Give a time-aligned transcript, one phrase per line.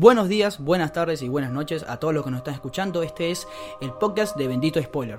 [0.00, 3.02] Buenos días, buenas tardes y buenas noches a todos los que nos están escuchando.
[3.02, 3.46] Este es
[3.82, 5.18] el podcast de Bendito Spoiler.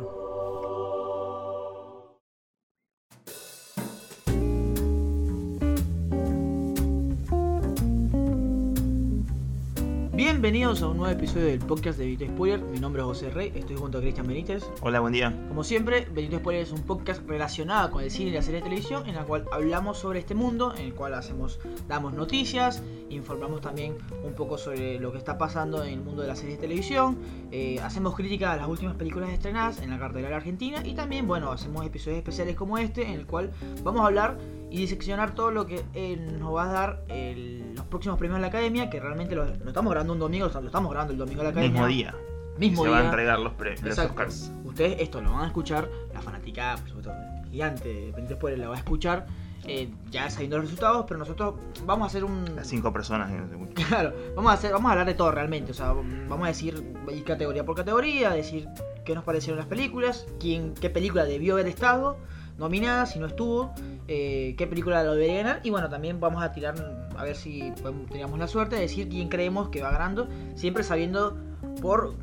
[10.42, 12.60] Bienvenidos a un nuevo episodio del podcast de Bendito Spoiler.
[12.62, 14.64] Mi nombre es José Rey, estoy junto a Cristian Benítez.
[14.82, 15.32] Hola, buen día.
[15.48, 18.64] Como siempre, Bendito Spoiler es un podcast relacionado con el cine y la serie de
[18.64, 23.62] televisión en la cual hablamos sobre este mundo, en el cual hacemos, damos noticias, informamos
[23.62, 26.62] también un poco sobre lo que está pasando en el mundo de la serie de
[26.62, 27.20] televisión,
[27.52, 31.52] eh, hacemos crítica a las últimas películas estrenadas en la cartelera argentina y también, bueno,
[31.52, 33.52] hacemos episodios especiales como este en el cual
[33.84, 34.40] vamos a hablar
[34.72, 38.42] y diseccionar todo lo que eh, nos va a dar el- los próximos premios de
[38.42, 41.40] la academia, que realmente lo, lo estamos grabando un domingo, lo estamos grabando el domingo
[41.42, 41.72] de la academia.
[41.72, 42.16] Mismo día.
[42.58, 42.98] Mismo se día.
[42.98, 43.98] van a entregar los, pre- los.
[44.00, 44.52] Oscars.
[44.66, 47.14] Ustedes esto lo van a escuchar, la fanática, por supuesto,
[47.50, 49.28] gigante, Spoiler la va a escuchar,
[49.66, 52.46] eh, ya sabiendo los resultados, pero nosotros vamos a hacer un...
[52.56, 53.30] Las cinco personas.
[53.58, 53.74] mucho.
[53.74, 56.82] Claro, vamos a hacer, vamos a hablar de todo realmente, o sea, vamos a decir
[57.12, 58.68] ir categoría por categoría, decir
[59.06, 62.18] qué nos parecieron las películas, quién, qué película debió haber estado
[62.62, 63.74] nominada, si no estuvo,
[64.08, 66.76] eh, qué película lo debería ganar, y bueno, también vamos a tirar,
[67.18, 70.84] a ver si podemos- teníamos la suerte de decir quién creemos que va ganando, siempre
[70.84, 71.36] sabiendo
[71.82, 72.14] por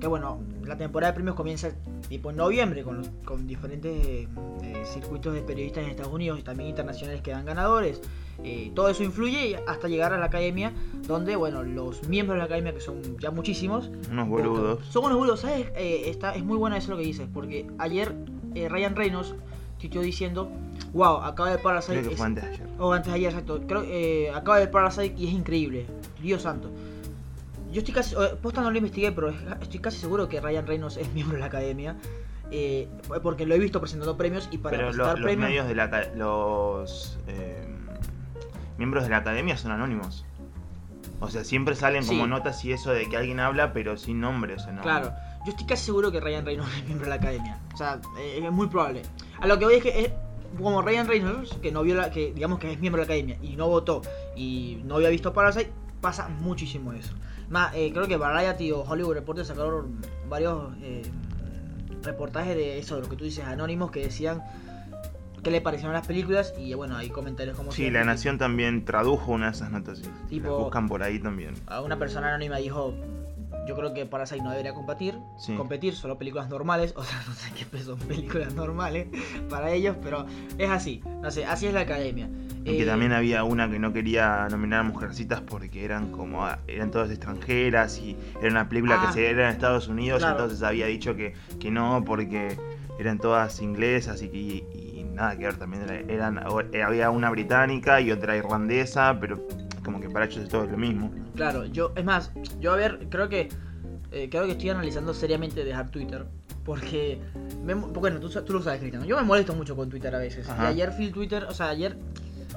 [0.00, 1.70] que bueno, la temporada de premios comienza
[2.08, 4.28] tipo en noviembre con, los- con diferentes
[4.62, 8.00] eh, circuitos de periodistas en Estados Unidos y también internacionales que dan ganadores.
[8.44, 10.72] Eh, todo eso influye hasta llegar a la academia,
[11.08, 14.84] donde, bueno, los miembros de la academia, que son ya muchísimos, Unos boludos.
[14.86, 15.66] son unos boludos, ¿sabes?
[15.74, 18.14] Eh, está, es muy buena eso lo que dices, porque ayer
[18.54, 19.34] Ryan Reynolds
[19.78, 20.50] tuiteó diciendo,
[20.92, 21.94] wow, acaba de Parasite.
[22.00, 22.66] Creo que es- fue antes de ayer.
[22.78, 23.60] o antes de ayer, exacto.
[23.66, 25.86] Creo eh, acaba de Parasite y es increíble.
[26.20, 26.70] Dios santo.
[27.72, 28.14] Yo estoy casi.
[28.14, 31.34] eh, Posta no lo investigué, pero es- estoy casi seguro que Ryan Reynolds es miembro
[31.36, 31.96] de la academia.
[32.50, 32.88] eh,
[33.22, 35.48] porque lo he visto presentando premios y para Pero lo- presentar los premios.
[35.50, 37.62] medios de la los eh,
[38.78, 40.24] miembros de la academia son anónimos.
[41.20, 42.30] O sea, siempre salen como Sí.
[42.30, 44.80] notas y eso de que alguien habla, pero sin nombre, o sea, no.
[44.80, 45.12] Claro,
[45.48, 47.58] yo estoy casi seguro que Ryan Reynolds es miembro de la academia.
[47.72, 49.02] O sea, eh, es muy probable.
[49.40, 50.12] A lo que voy es que es
[50.58, 53.38] como Ryan Reynolds, que no vio la, que digamos que es miembro de la academia
[53.42, 54.02] y no votó
[54.36, 57.14] y no había visto Parasite, pasa muchísimo eso.
[57.48, 61.02] Más, eh, creo que Variety o Hollywood Reporter sacaron varios eh,
[62.02, 64.42] reportajes de eso, de lo que tú dices, anónimos, que decían
[65.42, 69.32] qué le parecieron las películas y bueno, hay comentarios como Sí, La Nación también tradujo
[69.32, 70.02] una de esas notas.
[70.28, 71.54] Tipo- las buscan por ahí también.
[71.66, 72.94] a una persona anónima dijo
[73.68, 75.54] yo creo que Parasite no debería competir Sí.
[75.54, 79.08] competir solo películas normales o sea no sé qué son películas normales
[79.50, 80.24] para ellos pero
[80.56, 82.28] es así no sé así es la academia
[82.64, 86.44] Y que Eh, también había una que no quería nominar a Mujercitas porque eran como
[86.46, 89.06] ah, eran todas extranjeras y era una película Ah.
[89.06, 90.36] que se era en Estados Unidos, Claro.
[90.36, 92.56] entonces había dicho que, que no porque
[92.98, 94.64] eran todas inglesas y, que- y,
[95.00, 96.38] y nada que ver también era- eran
[96.84, 99.38] había una británica y otra irlandesa, pero
[99.92, 101.10] como que para ellos es todo lo mismo.
[101.34, 103.48] claro yo es más yo a ver creo que
[104.12, 106.24] eh, creo que estoy analizando seriamente dejar Twitter
[106.64, 107.20] porque
[107.64, 110.50] me bueno tú, lo sabes Cristiano yo me molesto mucho con Twitter a veces y
[110.66, 111.96] ayer fui Twitter o sea ayer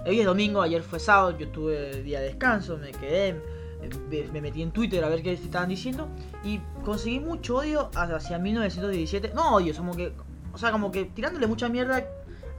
[0.06, 4.42] hoy es domingo ayer fue sábado yo tuve día de descanso me quedé me- me
[4.42, 6.08] metí en Twitter a ver qué estaban diciendo
[6.44, 9.32] y conseguí mucho odio hacia 1917.
[9.34, 10.14] No odio, como que,
[10.54, 12.06] o sea, como que tirándole mucha mierda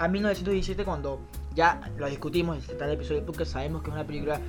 [0.01, 1.21] a 1917 cuando
[1.55, 4.41] ya lo discutimos, está el episodio porque sabemos que es una película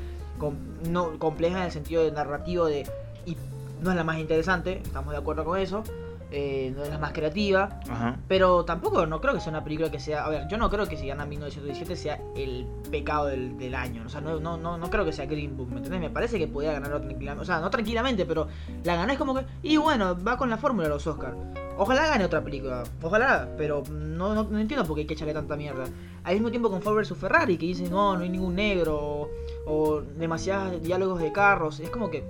[0.44, 2.88] com- no, compleja en el sentido de narrativo de
[3.26, 3.38] y
[3.82, 5.84] no es la más interesante, estamos de acuerdo con eso,
[6.32, 8.18] eh, no es la más creativa, Ajá.
[8.28, 10.26] pero tampoco no creo que sea una película que sea.
[10.26, 14.04] A ver, yo no creo que si gana 1917 sea el pecado del, del año.
[14.06, 16.02] O sea, no, no, no, no creo que sea Green Book, ¿me entendés?
[16.02, 17.44] Me parece que podía ganarlo tranquilamente.
[17.44, 18.48] O sea, no tranquilamente, pero
[18.84, 19.46] la ganás como que.
[19.62, 21.38] Y bueno, va con la fórmula de los Oscars.
[21.78, 22.84] Ojalá gane otra película.
[23.02, 25.86] Ojalá, pero no, no, no entiendo por qué hay que echarle tanta mierda.
[26.24, 28.96] Al mismo tiempo con Ford vs Ferrari, que dicen, no, no hay ningún negro.
[28.98, 29.30] O,
[29.66, 31.80] o demasiados diálogos de carros.
[31.80, 32.24] Es como que.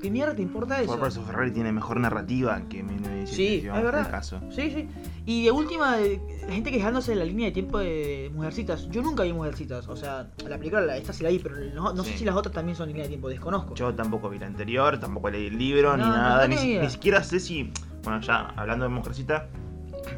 [0.00, 0.96] ¿Qué mierda te importa eso?
[0.98, 4.00] Ford vs Ferrari tiene mejor narrativa que 1917, Sí, es verdad.
[4.00, 4.40] en el caso.
[4.50, 4.88] Sí, sí.
[5.26, 8.88] Y de última, la gente quejándose de la línea de tiempo de Mujercitas.
[8.90, 9.86] Yo nunca vi Mujercitas.
[9.88, 12.34] O sea, la película, la- esta sí la vi, pero no, no sé si las
[12.34, 13.28] otras también son línea de tiempo.
[13.28, 13.76] Desconozco.
[13.76, 17.22] Yo tampoco vi la anterior, tampoco leí el libro, ni No, nada, ni, ni siquiera
[17.22, 17.70] sé si,
[18.02, 19.46] bueno, ya hablando de Mujercita,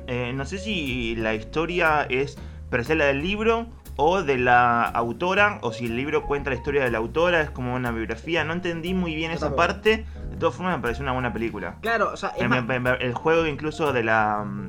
[0.06, 2.36] eh, no sé si la historia es
[2.70, 3.66] per se la del libro
[3.96, 7.50] o de la autora, o si el libro cuenta la historia de la autora, es
[7.50, 11.12] como una biografía, no entendí muy bien esa parte, de todas formas me pareció una
[11.12, 11.76] buena película.
[11.80, 14.44] Claro, o sea, es más- me- el juego incluso de la...
[14.44, 14.68] mm,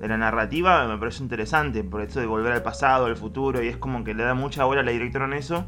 [0.00, 3.68] de la narrativa me parece interesante, por eso de volver al pasado, al futuro, y
[3.68, 5.64] es como que le da mucha bola a la directora en eso.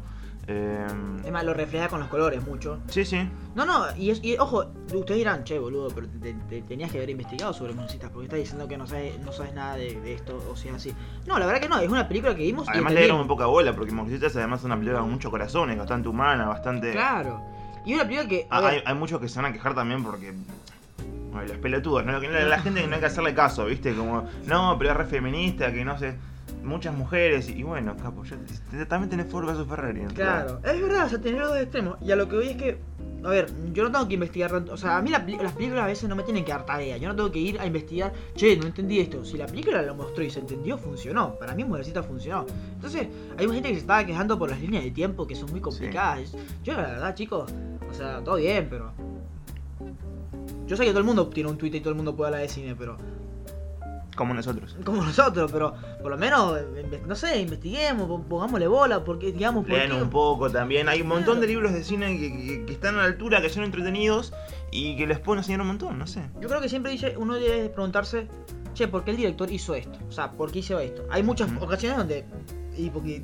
[0.49, 0.87] Eh,
[1.25, 2.79] es más, lo refleja con los colores mucho.
[2.87, 3.29] sí, sí.
[3.53, 6.97] No, no, y, es, y ojo, ustedes dirán, che, boludo, pero te, te- tenías que
[6.99, 10.13] haber investigado sobre Mujercitas, porque estás diciendo que no sabes, no sabes nada de, de
[10.13, 10.93] esto, o sea, así.
[11.25, 13.45] No, la verdad que no, es una película que vimos y Además le dieron poca
[13.47, 16.91] bola, porque Mujercitas además es una película con mucho corazón, es bastante humana, bastante...
[16.91, 17.41] Claro.
[17.85, 18.47] Y una película que.
[18.49, 20.33] Ah, hay, hay muchos que se van a quejar también porque.
[21.31, 22.19] bueno, los pelotudos, ¿no?
[22.19, 23.93] Que la gente que no hay que hacerle caso, ¿viste?
[23.95, 26.15] Como, no, pero es re feminista, que no sé.
[26.63, 30.01] Muchas mujeres, y bueno, capo, ya también tenés Ford vs Ferrari.
[30.13, 31.97] Claro, es verdad, o sea, tener los dos extremos.
[32.01, 32.77] Y a lo que voy es que,
[33.23, 34.73] a ver, yo no tengo que investigar tanto.
[34.73, 36.97] O sea, a mí la las películas a veces no me tienen que dar tarea.
[36.97, 39.23] Yo no tengo que ir a investigar, che, no entendí esto.
[39.23, 41.35] Si la película lo mostró y se entendió, funcionó.
[41.35, 42.45] Para mí, Mujercita funcionó.
[42.73, 43.07] Entonces,
[43.37, 45.61] hay mucha gente que se estaba quejando por las líneas de tiempo que son muy
[45.61, 46.35] complicadas.
[46.63, 47.51] Yo, la verdad, chicos,
[47.89, 48.91] o sea, todo bien, pero.
[50.65, 52.41] Yo sé que todo el mundo tiene un Twitter y todo el mundo puede hablar
[52.41, 52.97] de cine, pero.
[54.17, 54.75] Como nosotros.
[54.83, 59.63] Como nosotros, pero por lo menos, inve- no sé, investiguemos, pon- pongámosle bola, porque, digamos,
[59.65, 60.89] por Lean qué- un poco también.
[60.89, 61.41] Hay un montón Claro.
[61.41, 64.33] de libros de cine que, que- que están a la altura, que son entretenidos
[64.71, 66.23] y que les pueden enseñar un montón, no sé.
[66.41, 68.27] Yo creo que siempre dice, uno debe preguntarse,
[68.73, 69.97] che, ¿por qué el director hizo esto?
[70.09, 71.05] O sea, ¿por qué hizo esto?
[71.09, 72.25] Hay muchas ocasiones donde.
[72.77, 73.21] Y porque.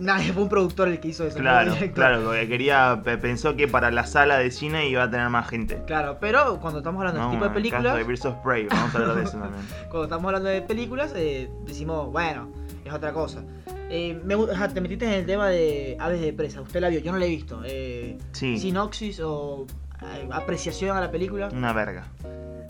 [0.00, 1.38] Nadie fue un productor el que hizo eso.
[1.38, 5.28] Claro, claro, porque quería, pe- pensó que para la sala de cine iba a tener
[5.28, 5.82] más gente.
[5.86, 8.94] Claro, pero cuando estamos hablando de este tipo de películas, de Birds of Prey, vamos
[8.94, 9.64] a hablar de eso también.
[9.88, 12.48] cuando estamos hablando de películas, eh, decimos, bueno,
[12.84, 13.42] es otra cosa.
[13.90, 14.36] Eh, me
[14.74, 16.60] te metiste en el tema de Aves de Presa.
[16.60, 17.62] Usted la vio, yo no la he visto.
[17.64, 18.58] Eh, Sí.
[18.58, 19.66] Sinopsis o
[20.02, 21.48] eh, apreciación a la película.
[21.52, 22.04] Una verga.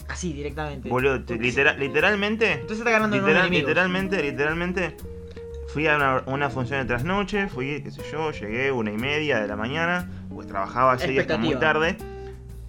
[0.09, 0.89] Así, directamente.
[0.89, 4.97] Boludo, te- litera- literalmente, Entonces está ganando literal- literalmente, literalmente,
[5.69, 9.41] fui a una, una función de trasnoche, fui, qué sé yo, llegué una y media
[9.41, 11.97] de la mañana, pues trabajaba ese día hasta muy tarde.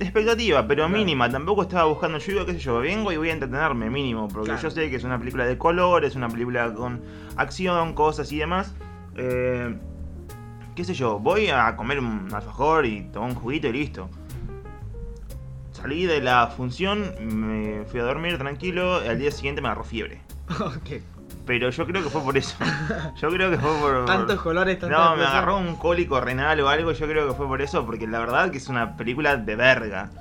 [0.01, 0.97] Expectativa, pero Claro.
[0.97, 4.27] mínima, tampoco estaba buscando, yo digo, qué sé yo, vengo y voy a entretenerme, mínimo,
[4.29, 4.61] porque Claro.
[4.61, 7.01] yo sé que es una película de color, es una película con
[7.35, 8.73] acción, cosas y demás.
[9.17, 9.75] Eh,
[10.75, 14.09] qué sé yo, voy a comer un alfajor y tomar un juguito y listo.
[15.73, 20.21] Salí de la función, me fui a dormir tranquilo, al día siguiente me agarró fiebre.
[20.59, 21.01] Ok.
[21.45, 22.55] Pero yo creo que fue por eso.
[23.19, 24.05] Yo creo que fue por...
[24.05, 25.33] Tantos colores, tantas No, me cosas.
[25.33, 28.51] agarró un cólico renal o algo, yo creo que fue por eso, porque la verdad
[28.51, 30.11] que es una película de verga.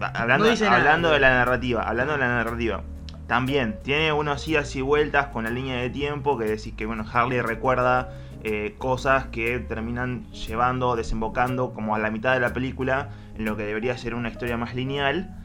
[0.00, 2.82] Hablando, No hablando de la narrativa, hablando de la narrativa.
[3.28, 7.04] También, tiene unos idas y vueltas con la línea de tiempo que decís que, bueno,
[7.12, 8.10] Harley recuerda
[8.42, 13.56] eh, cosas que terminan llevando, desembocando como a la mitad de la película, en lo
[13.56, 15.36] que debería ser una historia más lineal.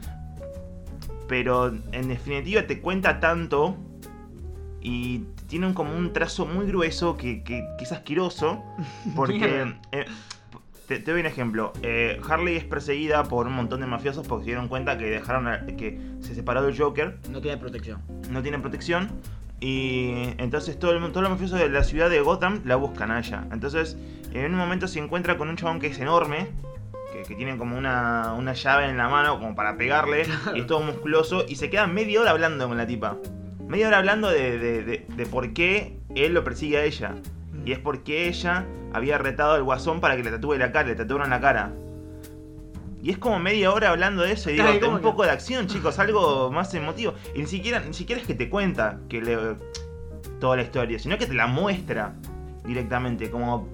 [1.28, 3.76] Pero en definitiva te cuenta tanto
[4.82, 8.62] y tiene un- como un trazo muy grueso que, que- que es asqueroso.
[9.16, 10.04] Porque, eh,
[10.88, 11.72] te, te doy un ejemplo.
[11.82, 15.46] Eh, Harley es perseguida por un montón de mafiosos porque se dieron cuenta que dejaron
[15.48, 18.00] a- que se separó del Joker, No tiene protección.
[18.30, 19.08] no tienen protección.
[19.60, 23.20] Y entonces todo el, todos los mafiosos de la ciudad de Gotham la buscan a
[23.20, 23.44] ella.
[23.52, 23.96] Entonces,
[24.32, 26.48] en un momento se encuentra con un chabón que es enorme.
[27.12, 30.26] Que, que tiene como una, una llave en la mano como para pegarle.
[30.56, 31.44] Y es todo musculoso.
[31.46, 33.16] Y se queda media hora hablando con la tipa.
[33.72, 37.14] Media hora hablando de, de- de- de por qué él lo persigue a ella.
[37.64, 40.94] Y es porque ella había retado al guasón para que le tatúe la cara, le
[40.94, 41.72] tatuaron la cara.
[43.02, 45.04] Y es como media hora hablando de eso y digo, Ay, "Ten ¿cómo un que?
[45.08, 47.14] poco de acción, chicos, algo más emotivo.
[47.34, 49.38] Y ni siquiera, ni siquiera es que te cuenta que le,
[50.38, 52.14] toda la historia, sino que te la muestra
[52.66, 53.30] directamente.
[53.30, 53.68] Como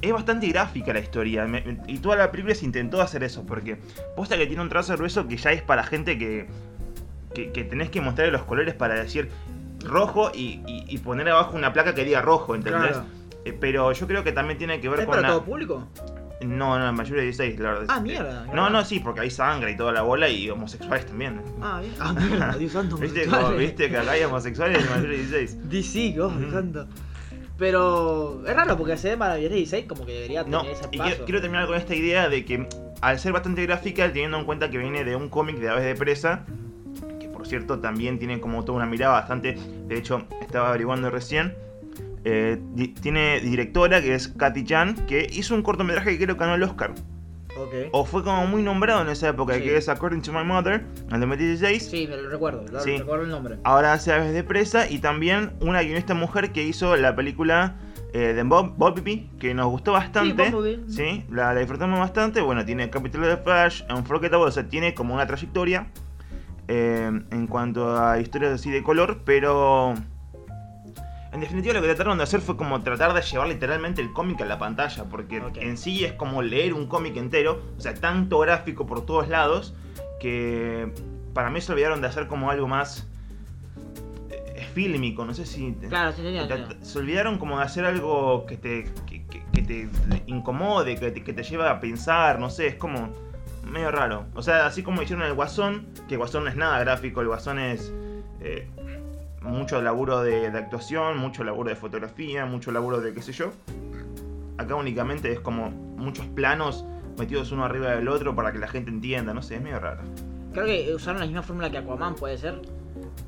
[0.00, 1.44] es bastante gráfica la historia.
[1.46, 3.76] me- me- y toda la película se intentó hacer eso, porque
[4.16, 6.46] posta que tiene un trazo grueso que ya es para gente que,
[7.34, 9.28] que, que tenés que mostrarle los colores para decir
[9.84, 12.92] rojo y, y- y poner abajo una placa que diga rojo, ¿entendés?
[12.92, 13.04] Claro.
[13.44, 15.28] Eh, pero yo creo que también tiene que ver ¿Es con para la...
[15.34, 15.86] todo público?
[16.40, 17.86] No, no, mayor de 16, la verdad.
[17.88, 18.70] Ah, Eh, mierda, No, claro.
[18.70, 21.40] no, sí, porque hay sangre y toda la bola y homosexuales también.
[21.62, 21.94] Ah, bien.
[22.00, 22.96] Ah, mierda, Dios santo.
[22.96, 25.68] ¿Viste, como- ¿Viste que acá hay homosexuales de mayor de 16?
[25.70, 26.50] DC, Dios Ujú.
[26.50, 26.86] santo.
[27.58, 30.98] Pero es raro porque se ve maravilloso 16 como que debería tener No, ese y
[30.98, 31.10] paso.
[31.10, 32.68] quiero, quiero terminar con esta idea de que
[33.00, 35.94] al ser bastante gráfica, teniendo en cuenta que viene de un cómic de Aves de
[35.94, 36.44] Presa,
[37.44, 39.54] por cierto también tiene como toda una mirada bastante,
[39.86, 41.52] de hecho estaba averiguando recién,
[42.24, 46.40] eh, di- tiene directora que es Katy Chan, que hizo un cortometraje que creo que
[46.40, 46.92] ganó el Oscar,
[47.58, 47.74] Ok.
[47.92, 49.60] o fue como muy nombrado en esa época, Sí.
[49.60, 51.86] que es According to My Mother, en 2016.
[51.86, 52.96] Sí, me lo recuerdo, lo- Sí.
[52.96, 53.58] recuerdo el nombre.
[53.62, 57.76] Ahora hace Aves de Presa y también una guionista mujer que hizo la película
[58.16, 60.46] eh, de Bob, Bumblebee, que nos gustó bastante.
[60.46, 60.84] Sí, Bumblebee.
[60.88, 62.40] Sí, la, la disfrutamos bastante.
[62.40, 65.88] Bueno, tiene capítulo de Flash, Unforgettable, o sea, tiene como una trayectoria
[66.68, 69.94] eh, en cuanto a historias así de color, pero
[71.32, 74.40] en definitiva lo que trataron de hacer fue como tratar de llevar literalmente el cómic
[74.40, 78.38] a la pantalla, porque en sí es como leer un cómic entero, o sea, tanto
[78.38, 79.74] gráfico por todos lados,
[80.20, 80.92] que
[81.34, 83.08] para mí se olvidaron de hacer como algo más
[84.30, 85.72] eh, fílmico, no sé si...
[85.88, 86.84] Claro, sí, Te- tenía.
[86.84, 89.88] Se olvidaron como de hacer algo que te, que, que- que te
[90.26, 93.10] incomode, que te, que te lleve a pensar, no sé, es como
[93.64, 94.26] medio raro.
[94.34, 97.28] O sea, así como hicieron el Guasón, que el Guasón no es nada gráfico, el
[97.28, 97.92] Guasón es
[98.40, 98.68] eh,
[99.40, 103.50] mucho laburo de, de actuación, mucho laburo de fotografía, mucho laburo de qué sé yo.
[104.58, 106.84] Acá únicamente es como muchos planos
[107.18, 110.02] metidos uno arriba del otro para que la gente entienda, no sé, es medio raro.
[110.52, 112.60] Creo que usaron la misma fórmula que Aquaman, puede ser.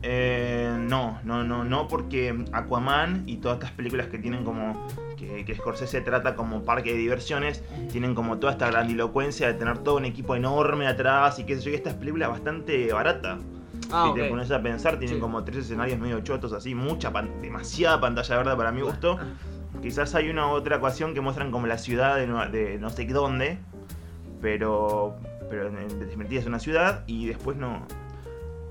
[0.02, 4.86] Eh, no, no, no, no, porque Aquaman y todas estas películas que tienen como.
[5.16, 9.78] Que, que Scorsese trata como parque de diversiones, tienen como toda esta grandilocuencia de tener
[9.78, 13.38] todo un equipo enorme atrás y qué sé yo, y esta es película bastante barata.
[13.92, 15.20] Ah, si te pones a pensar, tienen Sí.
[15.20, 19.18] como tres escenarios medio chotos así, mucha pan- demasiada pantalla verde para mi gusto.
[19.82, 23.04] Quizás hay una otra ecuación que muestran como la ciudad de, Nueva- de no sé
[23.06, 23.58] dónde,
[24.40, 25.16] pero
[25.48, 27.86] pero en, en definitiva es una ciudad y después no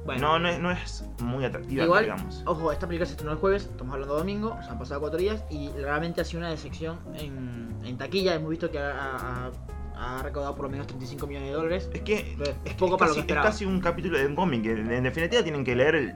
[0.06, 2.44] Bueno, no, no es, no es muy atractiva, igual, digamos.
[2.46, 5.44] ojo, esta película se estrenó el jueves, estamos hablando domingo, se han pasado cuatro días
[5.50, 8.36] y realmente ha sido una decepción en, en taquilla.
[8.36, 9.52] Hemos visto que ha, ha-
[9.98, 11.90] ha recaudado por lo menos 35 millones de dólares.
[11.94, 14.66] Es que Es poco para lo casi, que es casi un capítulo de un cómic.
[14.66, 16.14] En, en definitiva tienen que leer el-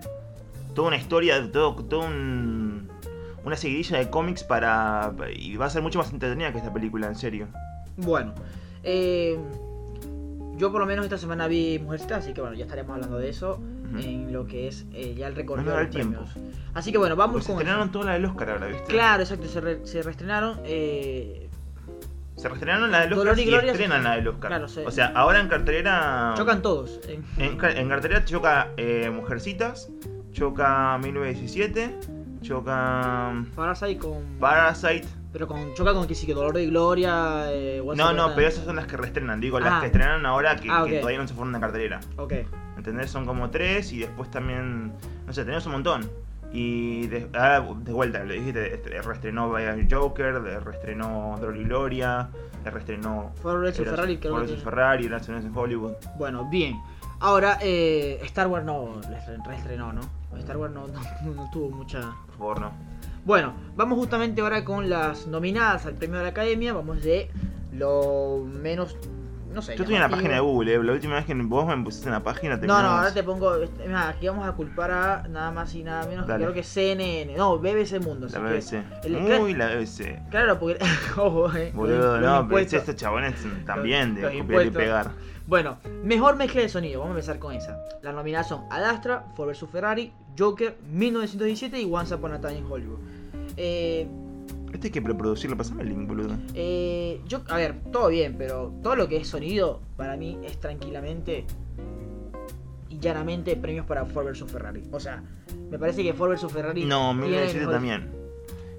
[0.75, 2.89] toda una historia, todo, todo un-
[3.43, 5.13] una seguidilla de cómics para...
[5.35, 7.47] Y va a ser mucho más entretenida que esta película, en serio.
[7.97, 8.33] Bueno,
[8.83, 9.39] eh,
[10.57, 13.29] yo por lo menos esta semana vi Mujercita, así que bueno, ya estaremos hablando de
[13.29, 13.59] eso
[13.97, 16.23] En lo que es eh, ya el recorrido de tiempo.
[16.33, 16.53] premios.
[16.73, 17.91] Así que bueno, vamos Pues se con estrenaron eso.
[17.93, 18.83] toda la del Oscar ahora, ¿viste?
[18.85, 20.59] Claro, exacto, se, re- se reestrenaron.
[20.65, 21.49] eh,
[22.35, 24.49] Se reestrenaron la del Oscar y estrenan se- la del Oscar.
[24.49, 26.33] claro, se- O sea, ahora en cartelera...
[26.37, 26.99] chocan todos.
[27.07, 27.19] eh.
[27.37, 29.89] En, ca- en cartelera choca eh, Mujercitas,
[30.31, 31.95] choca 1917,
[32.41, 34.23] choca Parasite con.
[34.39, 35.07] Parasite.
[35.31, 37.51] Pero con choca con que sí, que Dolor de Gloria.
[37.51, 39.79] Eh, No, no, pero esas son las que reestrenan, digo, las Ah.
[39.81, 41.99] que estrenaron ahora que, Ah, que todavía no se fueron de cartelera.
[42.17, 42.33] Ok.
[42.77, 43.11] ¿Entendés?
[43.11, 44.91] Son como tres y después también,
[45.27, 46.09] no sé, tenemos un montón.
[46.51, 49.49] Y de, ah, de vuelta, le dijiste, este, reestrenó
[49.89, 52.29] Joker, reestrenó Dolor y Gloria,
[52.65, 54.57] reestrenó Ford vs Eras- Ferrari, creo que.
[54.57, 55.05] Ferrari,
[55.45, 55.93] en Hollywood.
[56.17, 56.79] Bueno, bien.
[57.19, 60.01] Ahora, eh, Star Wars no reestre- reestrenó, ¿no?
[60.39, 61.99] Star Wars no, no- no tuvo mucha.
[62.27, 62.71] Por favor, no.
[63.29, 66.73] Bueno, vamos justamente ahora con las nominadas al premio de la academia.
[66.73, 67.29] Vamos de
[67.71, 68.97] lo menos.
[69.53, 69.75] No sé.
[69.75, 72.07] Yo estoy en la página de Google, eh, la última vez que vos me pusiste
[72.07, 73.55] en la página No, no, ahora te pongo.
[73.57, 76.43] este, aquí vamos a culpar a nada más y nada menos que Dale.
[76.45, 77.35] creo que CNN.
[77.37, 78.25] No, BBC Mundo.
[78.31, 78.83] La que- BBC.
[79.03, 80.23] el- Uy, la BBC.
[80.31, 80.79] Claro, porque.
[81.15, 81.71] Ojo, eh.
[81.75, 85.11] Boludo, no, pero estos chabones también de copiar y pegar.
[85.45, 87.77] Bueno, mejor mezcla de sonido, vamos a empezar con esa.
[88.01, 92.65] Las nominadas son Adastra, Ford vs Ferrari, Joker, 1917 y Once Upon a Time in
[92.67, 93.18] Hollywood.
[93.61, 94.07] Eh,
[94.73, 96.35] Este hay que preproducirlo, pasame el link, boludo.
[96.53, 100.59] eh, yo, a ver, todo bien, pero todo lo que es sonido, para mí es
[100.59, 101.43] tranquilamente
[102.89, 104.83] y llanamente premios para Ford vs Ferrari.
[104.91, 105.23] O sea,
[105.69, 106.85] me parece que Ford vs Ferrari.
[106.85, 108.28] No, tiene 1917 mejores- también.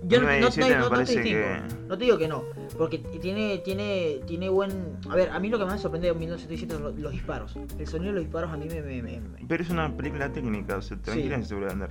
[0.03, 2.45] Yo no, no- no- 1917 me no te distingo, que- no te digo que no,
[2.79, 4.97] porque tiene, tiene, tiene buen...
[5.11, 7.57] A ver, a mí lo que más me sorprende de 1917 son los, los disparos.
[7.79, 8.81] El sonido de los disparos a mí me...
[8.81, 11.45] me- me- me- Pero es una película técnica, o sea, tranquila Sí.
[11.45, 11.91] se puede vender.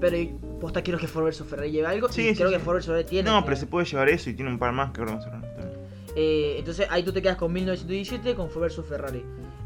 [0.00, 0.16] Pero
[0.60, 2.54] posta quiero que Ford vs Ferrari lleve algo Sí, y sí, creo sí.
[2.54, 3.30] que Ford vs Ferrari tiene...
[3.30, 5.28] No, pero se puede llevar eso y tiene un par más que ahora vamos a
[5.36, 5.78] hablar también.
[6.16, 9.22] Eh, entonces ahí tú te quedas con 1917 con Ford vs Ferrari.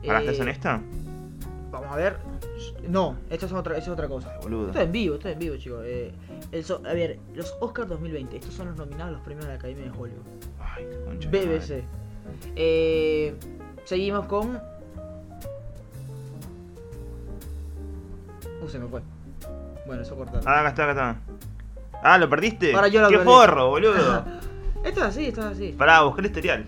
[0.06, 0.80] ¿Para Eh, estás en esta?
[1.70, 2.16] Vamos a ver.
[2.88, 4.36] No, esto es otra, esto es otra cosa.
[4.42, 4.66] Boludo.
[4.68, 5.82] Esto es en vivo, esto es en vivo, chicos.
[5.84, 6.12] Eh,
[6.50, 9.52] el so- a ver, los Oscars 2020, estos son los nominados a los premios de
[9.52, 10.22] la Academia de Hollywood.
[10.60, 10.86] Ay,
[11.20, 11.28] qué.
[11.28, 11.84] BBC.
[12.56, 13.34] Eh,
[13.84, 14.60] seguimos con.
[18.60, 19.00] Uh, se me fue.
[19.86, 20.42] Bueno, eso cortado.
[20.46, 22.00] Ah, acá está, acá está.
[22.02, 22.74] Ah, ¿lo perdiste?
[22.74, 23.28] Ahora yo lo ¡Qué perdí.
[23.30, 24.24] forro, boludo!
[24.84, 25.72] Esto es así, esto es así.
[25.78, 26.64] Pará, buscar el historial.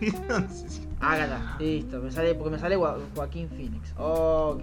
[1.00, 1.56] Hágala.
[1.58, 3.92] Listo, me sale, porque me sale Joa- Joaquín Phoenix.
[3.98, 4.62] Ok.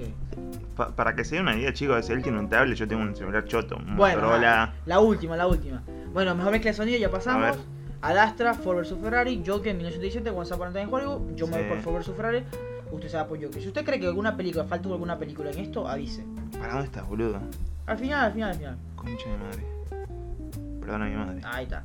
[0.76, 3.16] Pa- para que se den una idea, chicos, él tiene un tablet, yo tengo un
[3.16, 4.74] celular choto, un Bueno, Motorola.
[4.86, 5.84] la última, la última.
[6.12, 7.44] Bueno, mejor mezcla de sonido, ya pasamos.
[7.44, 7.60] A ver.
[8.02, 11.36] Adastra, Ford vs Ferrari, Joker 1917, Once Upon a Time in Hollywood.
[11.36, 12.44] Yo me voy por Ford vs Ferrari.
[12.92, 13.62] Usted se va por Joker.
[13.62, 16.26] Si usted cree que alguna película, falta alguna película en esto, avise.
[16.60, 17.40] ¿Para dónde estás, boludo?
[17.86, 18.78] Al final, al final, al final.
[18.96, 19.64] Concha de madre.
[20.80, 21.42] Perdona a mi madre.
[21.46, 21.84] Ahí está.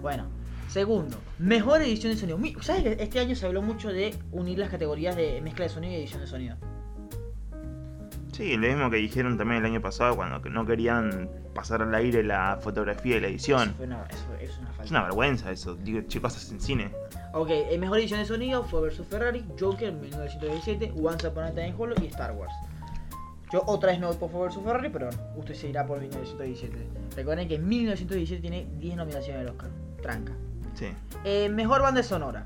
[0.00, 0.24] Bueno,
[0.72, 2.38] segundo, mejor edición de sonido.
[2.62, 5.92] ¿Sabes que este año se habló mucho de unir las categorías de mezcla de sonido
[5.92, 6.56] y edición de sonido?
[8.32, 11.94] Sí, lo mismo que dijeron también el año pasado cuando que no querían pasar al
[11.94, 13.68] aire la fotografía y la edición.
[13.68, 14.84] Eso, fue una, eso, eso es una falta.
[14.84, 16.90] Es una vergüenza eso, digo, chicos, hacen cine.
[17.34, 21.68] Ok, eh, mejor edición de sonido fue vs Ferrari, Joker 1917, Once Upon a Time
[21.68, 22.54] in Hollywood y Star Wars.
[23.52, 26.88] Yo otra vez no voy por Ford vs Ferrari, pero usted se irá por 1917.
[27.14, 29.70] Recuerden que 1917 tiene 10 nominaciones al Oscar.
[30.00, 30.32] Tranca.
[30.88, 30.92] Sí.
[31.24, 32.44] Eh, mejor banda sonora.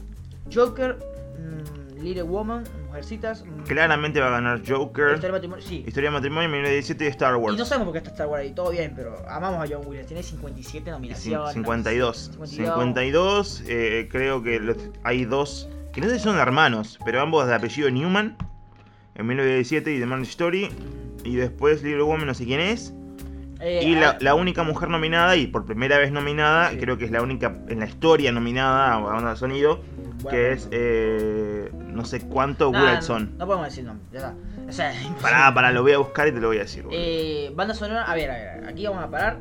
[0.52, 0.96] Joker,
[1.38, 3.44] mm, Little Woman, Mujercitas.
[3.44, 5.64] mm, Claramente va a ganar Joker, Historia de matrimonio.
[5.66, 5.84] Sí.
[5.86, 7.54] Historia de Matrimonio 1917 y Star Wars.
[7.54, 9.86] Y no sabemos por qué está Star Wars ahí, todo bien, pero amamos a John
[9.86, 10.06] Williams.
[10.06, 11.52] Tiene 57 Cin- nominaciones.
[11.54, 12.30] 52.
[12.32, 12.56] 52.
[12.76, 17.46] 52, eh, creo que los- hay dos, que no sé si son hermanos, pero ambos
[17.46, 18.36] de apellido Newman,
[19.14, 20.68] en 1917 y The Man Story.
[21.24, 22.92] Y después Little Woman no sé quién es.
[23.60, 26.76] Eh, y la, ah, la única mujer nominada, y por primera vez nominada, Sí.
[26.78, 29.80] creo que es la única en la historia nominada a banda de sonido,
[30.22, 34.34] bueno, que es eh, no sé cuánto nah, Good no, podemos decir nombre, ya está.
[34.68, 34.92] O sea.
[35.22, 36.84] Pará, pará, lo voy a buscar y te lo voy a decir.
[36.90, 39.38] Eh, banda sonora, a ver, a ver, aquí vamos a parar.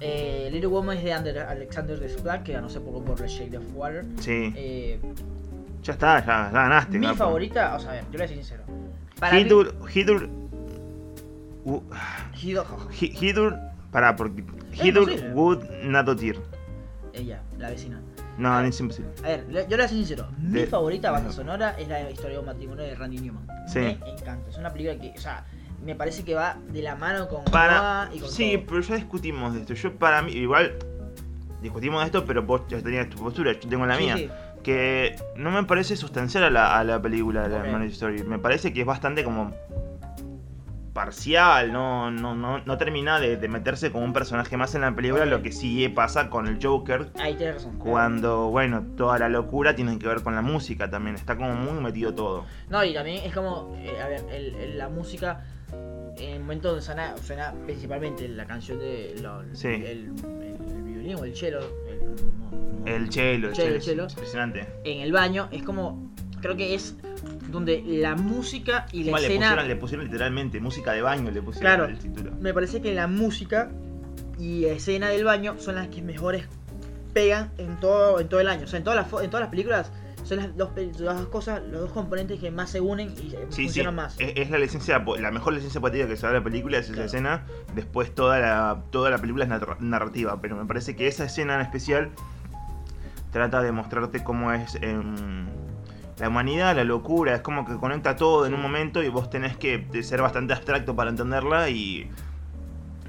[0.00, 3.56] Eh, Little Woman es de Ander- Alexander Desplat, que ganó hace poco por The Shade
[3.58, 4.04] of Water.
[4.18, 4.98] sí, Eh,
[5.82, 6.98] ya está, ya, ya ganaste.
[6.98, 8.62] mi favorita, o sea, a ver, yo le voy a ser sincero.
[9.20, 10.28] Para mí- Hidur,
[12.42, 13.56] Hidur,
[13.90, 14.44] pará, porque
[14.82, 15.10] Hidur.
[15.32, 16.40] Wood Nadotir.
[17.12, 18.00] Ella, la vecina.
[18.36, 19.10] No, no es imposible.
[19.22, 20.26] A ver, yo le voy a ser sincero.
[20.38, 21.32] Mi De- favorita banda no.
[21.32, 23.46] sonora es la historia de un matrimonio de Randy Newman.
[23.68, 23.78] Sí.
[23.78, 24.50] Me encanta.
[24.50, 25.44] Es una película que, o sea,
[25.84, 28.66] me parece que va de la mano con Para, y con sí, todo.
[28.68, 29.74] pero ya discutimos de esto.
[29.74, 30.72] Yo para mí, igual
[31.62, 34.16] discutimos de esto, pero vos ya tenías tu postura, yo tengo la Sí, mía.
[34.16, 34.28] sí.
[34.64, 37.66] Que no me parece sustancial a la, a la película, la Ok.
[37.68, 38.24] Marriage Story.
[38.24, 39.54] Me parece que es bastante como
[40.94, 44.94] parcial, no, no, no, no termina de, de meterse como un personaje más en la
[44.94, 47.08] película, lo que sí pasa con el Joker.
[47.20, 47.78] Ahí tienes razón.
[47.78, 51.82] Cuando, bueno, toda la locura tiene que ver con la música también, está como muy
[51.82, 52.46] metido todo.
[52.70, 55.44] No, y también es como, eh, a ver, el- el- la música,
[56.16, 59.68] en el momento donde suena, suena principalmente la canción de lo- Sí.
[59.68, 60.12] el,
[60.84, 61.58] violín o el cello,
[61.88, 61.98] el,
[62.38, 64.06] no, no, El chelo, el Chelo, chelo, el chelo.
[64.06, 64.66] es impresionante.
[64.84, 66.13] en el baño, es como,
[66.44, 66.94] creo que es
[67.50, 69.46] donde la música y la Igual le escena...
[69.48, 71.84] pusieron, le pusieron literalmente música de baño, le pusieron Claro.
[71.86, 72.32] el título.
[72.40, 73.70] Me parece que la música
[74.38, 76.44] y la escena del baño son las que mejores
[77.14, 78.64] pegan en todo, en todo el año.
[78.64, 79.90] O sea, en todas las, en todas las películas
[80.24, 83.64] son las dos, las dos cosas, los dos componentes que más se unen y sí,
[83.64, 84.16] funcionan más.
[84.18, 86.92] es, es la licencia, la mejor licencia poética que se da la película es esa
[86.94, 87.06] Claro.
[87.06, 87.46] escena.
[87.74, 91.54] Después toda la, toda la película es narra- narrativa, pero me parece que esa escena
[91.54, 92.10] en especial
[93.32, 94.76] trata de mostrarte cómo es
[96.18, 99.56] la humanidad, la locura, es como que conecta todo en un momento y vos tenés
[99.56, 102.08] que ser bastante abstracto para entenderla y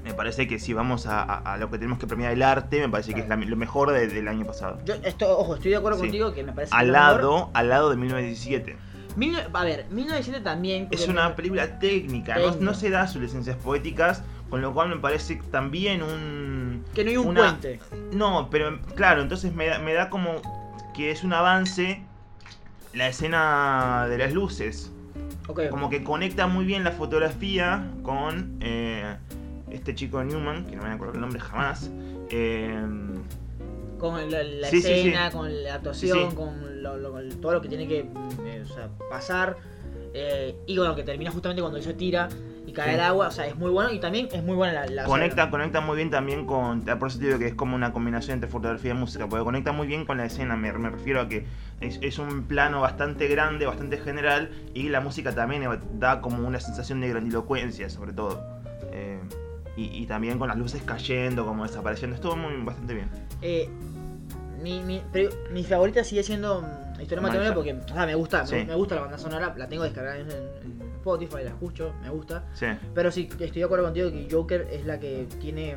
[0.02, 2.80] me parece que si vamos a, a- a lo que tenemos que premiar el arte,
[2.80, 4.78] me parece que es la- lo mejor de- del año pasado.
[4.84, 6.04] Yo, esto, ojo, estoy de acuerdo Sí.
[6.06, 8.76] contigo que me parece Al mejor- lado, al lado de 1917.
[9.16, 10.88] Mil- a ver, 1917 también.
[10.90, 12.64] Es una película técnica, no, Técnica.
[12.64, 16.84] no se da sus licencias poéticas, con lo cual me parece también un...
[16.94, 17.80] Que no hay un una- puente.
[18.12, 20.34] No, pero claro, entonces me me da como
[20.94, 22.02] que es un avance
[22.96, 24.90] la escena de las luces.
[25.70, 29.16] Como que conecta muy bien la fotografía con eh,
[29.70, 31.90] este chico Newman, que no me acuerdo el nombre jamás.
[32.30, 32.84] eh,
[33.98, 35.36] con la, la Sí, sí, escena, sí.
[35.36, 38.88] con la actuación, con lo- lo- con todo lo que tiene que eh, o sea,
[39.08, 39.56] pasar.
[40.66, 42.28] y con lo que termina justamente cuando se tira
[42.66, 42.94] y cae Sí.
[42.94, 43.28] al agua.
[43.28, 44.86] O sea, es muy bueno y también es muy buena la.
[44.86, 46.82] la conecta, conecta muy bien también con.
[46.82, 49.72] Por eso te digo que es como una combinación entre fotografía y música, porque conecta
[49.72, 50.56] muy bien con la escena.
[50.56, 51.46] Me, me refiero a que
[51.80, 55.64] es, es un plano bastante grande, bastante general, y la música también
[55.98, 58.44] da como una sensación de grandilocuencia, sobre todo.
[58.92, 59.20] Eh,
[59.76, 62.16] y, y también con las luces cayendo, como desapareciendo.
[62.16, 63.08] Estuvo muy bastante bien.
[63.42, 63.68] eh,
[64.62, 65.02] mi, mi,
[65.52, 66.64] mi favorita sigue siendo
[67.00, 67.20] Historia.
[67.22, 68.64] Matrimonial porque o sea, me gusta, me- Sí.
[68.66, 72.44] me, gusta la banda sonora, la tengo descargada en, en Spotify, la escucho, me gusta.
[72.54, 75.76] Sí, Pero sí, estoy de acuerdo contigo que Joker es la que tiene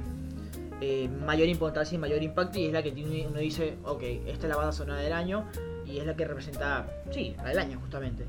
[0.82, 4.48] eh, mayor importancia y mayor impacto y es la que tiene, uno dice, ok, esta
[4.48, 5.46] es la banda sonora del año
[5.86, 8.26] y es la que representa, sí, la del año justamente.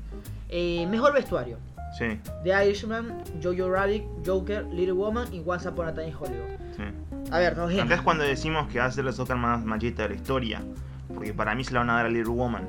[0.49, 1.57] Eh, mejor vestuario.
[1.97, 6.57] sí, The Irishman, Jojo Rabbit, Joker, Little Woman y Once Upon a Time in Hollywood.
[6.75, 6.83] sí.
[7.31, 7.53] A ver.
[7.57, 10.61] Acá es cuando decimos que va a ser la Oscar más machista de la historia.
[11.13, 12.67] Porque para mí se la van a dar a Little Woman.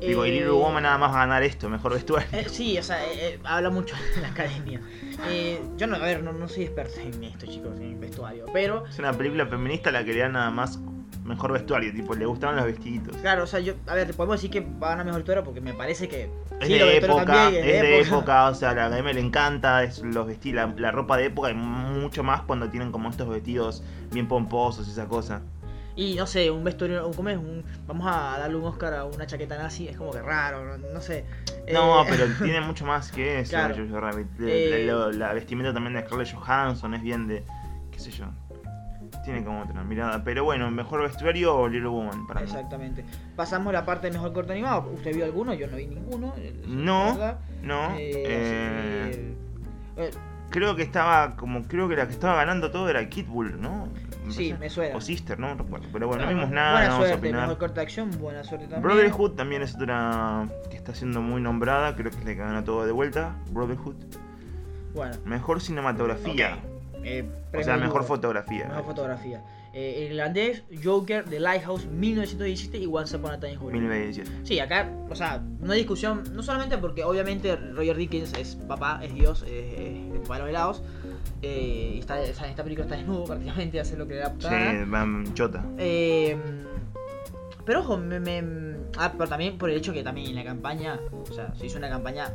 [0.00, 2.28] Digo, y Eh, Little Woman nada más va a ganar esto, mejor vestuario.
[2.32, 4.80] eh, sí, o sea, eh, eh, habla mucho en la academia.
[5.26, 8.86] Eh, yo no, a ver, no, no soy experto en esto, chicos, en vestuario, pero
[8.86, 10.78] Es una película feminista la que le dan nada más
[11.24, 13.16] mejor vestuario, tipo, le gustaban los vestiditos.
[13.18, 15.60] Claro, o sea, yo, a ver, podemos decir que va a ganar mejor historia porque
[15.60, 16.30] me parece que.
[16.60, 19.82] Es sí, de época, también, es de época, o sea, a la academia le encanta,
[19.84, 23.28] es los vesti- la, la ropa de época y mucho más cuando tienen como estos
[23.28, 25.42] vestidos bien pomposos y esa cosa.
[25.98, 27.36] Y no sé, un vestuario, ¿cómo es?
[27.36, 30.78] Un- vamos a darle un Oscar a una chaqueta nazi, es como que raro, no,
[30.94, 31.24] no sé.
[31.72, 33.74] No, Eh, pero tiene mucho más que eso, Claro.
[33.76, 34.28] Jojo Rabbit.
[34.40, 37.42] Eh, La, la- la vestimenta también de Scarlett Johansson es bien de,
[37.90, 38.26] qué sé yo,
[39.24, 40.22] tiene como otra mirada.
[40.22, 42.46] Pero bueno, mejor vestuario o Little Woman para mí.
[42.46, 43.04] Exactamente.
[43.34, 44.88] Pasamos a la parte de mejor corto animado.
[44.94, 45.52] ¿Usted vio alguno?
[45.54, 46.32] Yo no vi ninguno.
[46.36, 47.18] eh, No.
[47.60, 49.34] No, eh,
[50.50, 53.88] creo que estaba, como creo que la que estaba ganando todo era Kid Bull, ¿no?
[54.30, 54.58] Sí, parece.
[54.58, 54.96] me suena.
[54.96, 55.86] O Sister, no recuerdo.
[55.92, 57.42] Pero bueno, no bueno, vimos nada, Buena no vamos a suerte, opinar.
[57.42, 58.82] mejor corto de acción, buena suerte también.
[58.82, 62.92] Brotherhood también es otra que está siendo muy nombrada, creo que que gana todo de
[62.92, 63.36] vuelta.
[63.50, 63.96] Brotherhood.
[64.94, 66.54] Bueno, Mejor cinematografía.
[66.92, 66.98] ok.
[67.04, 68.66] Eh, O sea, mejor fotografía.
[68.66, 69.42] Mejor fotografía.
[69.80, 73.80] Eh, el irlandés, Joker, The Lighthouse, 1917 y Once Upon a Time in Hollywood.
[73.82, 74.44] 1917.
[74.44, 79.14] Sí, acá, o sea, hay discusión, no solamente porque obviamente Roger Dickens es papá, es
[79.14, 80.82] Dios, es, es el papá de los helados.
[81.42, 84.20] eh, y está, o sea, en esta película está desnudo prácticamente, hace lo que le
[84.20, 84.34] da.
[84.40, 85.64] Sí, van chota.
[85.78, 86.36] Eh,
[87.64, 90.98] pero ojo, me, me- ah, pero también por el hecho que también en la campaña,
[91.12, 92.32] o sea, se hizo una campaña.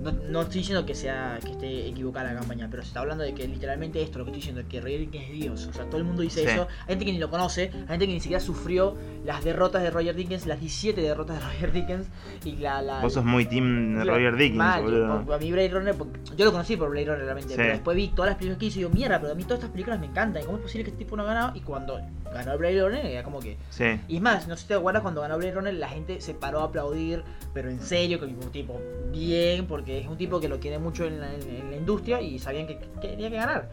[0.00, 3.24] No, no estoy diciendo que sea que esté equivocada la campaña, pero se está hablando
[3.24, 5.66] de que literalmente esto, lo que estoy diciendo, que Roger Dickens es Dios.
[5.66, 6.46] O sea, todo el mundo dice Sí.
[6.50, 6.68] eso.
[6.82, 9.90] Hay gente que ni lo conoce, hay gente que ni siquiera sufrió las derrotas de
[9.90, 12.06] Roger Dickens, las 17 derrotas de Roger Dickens.
[12.44, 12.82] Y la.
[12.82, 15.34] la Vos sos muy team de Roger Dickens, Mal, yo- boludo.
[15.34, 15.94] a mí Blade Runner,
[16.36, 17.56] yo lo conocí por Blade Runner realmente, Sí.
[17.56, 19.58] pero después vi todas las películas que hizo y digo, mierda, pero a mí todas
[19.60, 20.42] estas películas me encantan.
[20.42, 21.52] ¿y ¿Cómo es posible que este tipo no ha ganado?
[21.56, 22.00] Y cuando
[22.34, 23.56] ganó el Blade Runner, era como que.
[23.70, 23.98] Sí.
[24.08, 26.34] Y es más, no sé si te acuerdas cuando ganó Blade Runner, la gente se
[26.34, 27.22] paró a aplaudir,
[27.54, 28.80] pero en serio, que tipo, tipo
[29.12, 32.20] bien, porque es un tipo que lo quiere mucho en la, en- en la industria
[32.20, 33.70] y sabían que, que tenía que ganar.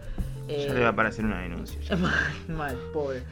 [0.47, 1.79] Eh, Ya le va a aparecer una denuncia.
[1.97, 2.13] mal,
[2.47, 3.23] mal, pobre.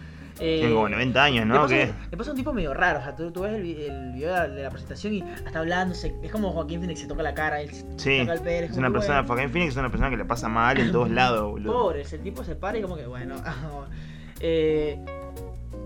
[0.42, 1.68] Eh, Tiene como 90 años, ¿no?
[1.68, 1.92] ¿Qué?
[2.10, 4.30] le pasa un tipo medio raro, o sea, tú, tú ves el, vi- el video
[4.32, 7.22] de la, de la presentación y hasta hablando, se- es como Joaquín Phoenix se toca
[7.24, 9.78] la cara, él se Sí, toca el pelo, es una persona, bueno, Joaquin Phoenix es
[9.78, 11.74] una persona que le pasa mal en todos lados, boludo.
[11.74, 13.36] Pobre, ese tipo se para y como que bueno.
[14.39, 15.04] eh,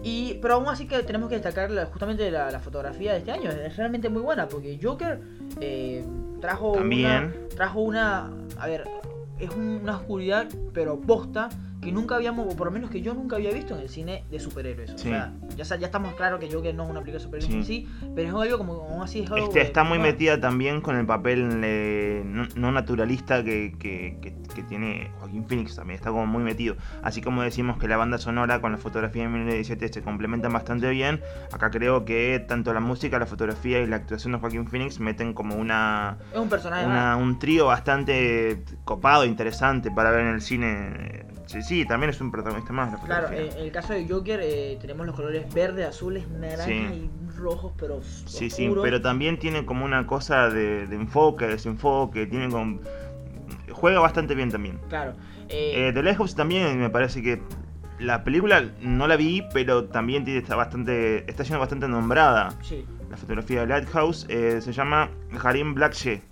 [0.03, 3.31] y, pero aún así que tenemos que destacar la- justamente la, la fotografía de este
[3.31, 3.49] año.
[3.51, 5.19] Es realmente muy buena porque Joker
[5.61, 6.03] eh,
[6.41, 7.05] trajo También.
[7.11, 7.33] una.
[7.55, 8.31] Trajo una.
[8.59, 8.83] A ver,
[9.39, 11.49] es un- una oscuridad, pero posta.
[11.83, 14.23] Que nunca habíamos, o por lo menos que yo nunca había visto en el cine
[14.31, 14.91] de superhéroes.
[14.95, 15.09] Sí.
[15.09, 17.57] O sea, ya, ya estamos claros que Joker no es una película de superhéroes Sí.
[17.57, 19.45] en sí, pero es algo como, así es algo.
[19.47, 24.17] Este, está muy bueno, metida también con el papel eh, no, no naturalista que, que-
[24.21, 26.75] que- que tiene Joaquín Phoenix también, está como muy metido.
[27.01, 30.89] Así como decimos que la banda sonora con la fotografía de 1917 se complementan bastante
[30.89, 34.99] bien, acá creo que tanto la música, la fotografía y la actuación de Joaquín Phoenix
[34.99, 36.85] meten como una, Es un personaje.
[36.85, 41.25] una- un trío bastante copado, interesante para ver en el cine.
[41.45, 44.77] Sí, sí, también es un protagonista más la Claro, en el caso de Joker eh,
[44.81, 46.73] tenemos los colores verde, azules, naranjas Sí.
[46.73, 48.83] y rojos, pero Sí, sí, oscuros.
[48.83, 52.79] pero también tiene como una cosa de, de enfoque, desenfoque, tiene como...
[53.71, 54.79] Juega bastante bien también.
[54.89, 55.13] Claro.
[55.49, 57.41] eh, Eh, The Lighthouse también me parece que
[57.99, 62.53] la película no la vi, pero también tiene, está bastante está siendo bastante nombrada.
[62.61, 62.85] sí.
[63.09, 65.07] La fotografía de Lighthouse eh, se llama
[65.43, 66.23] Harim Blackshe.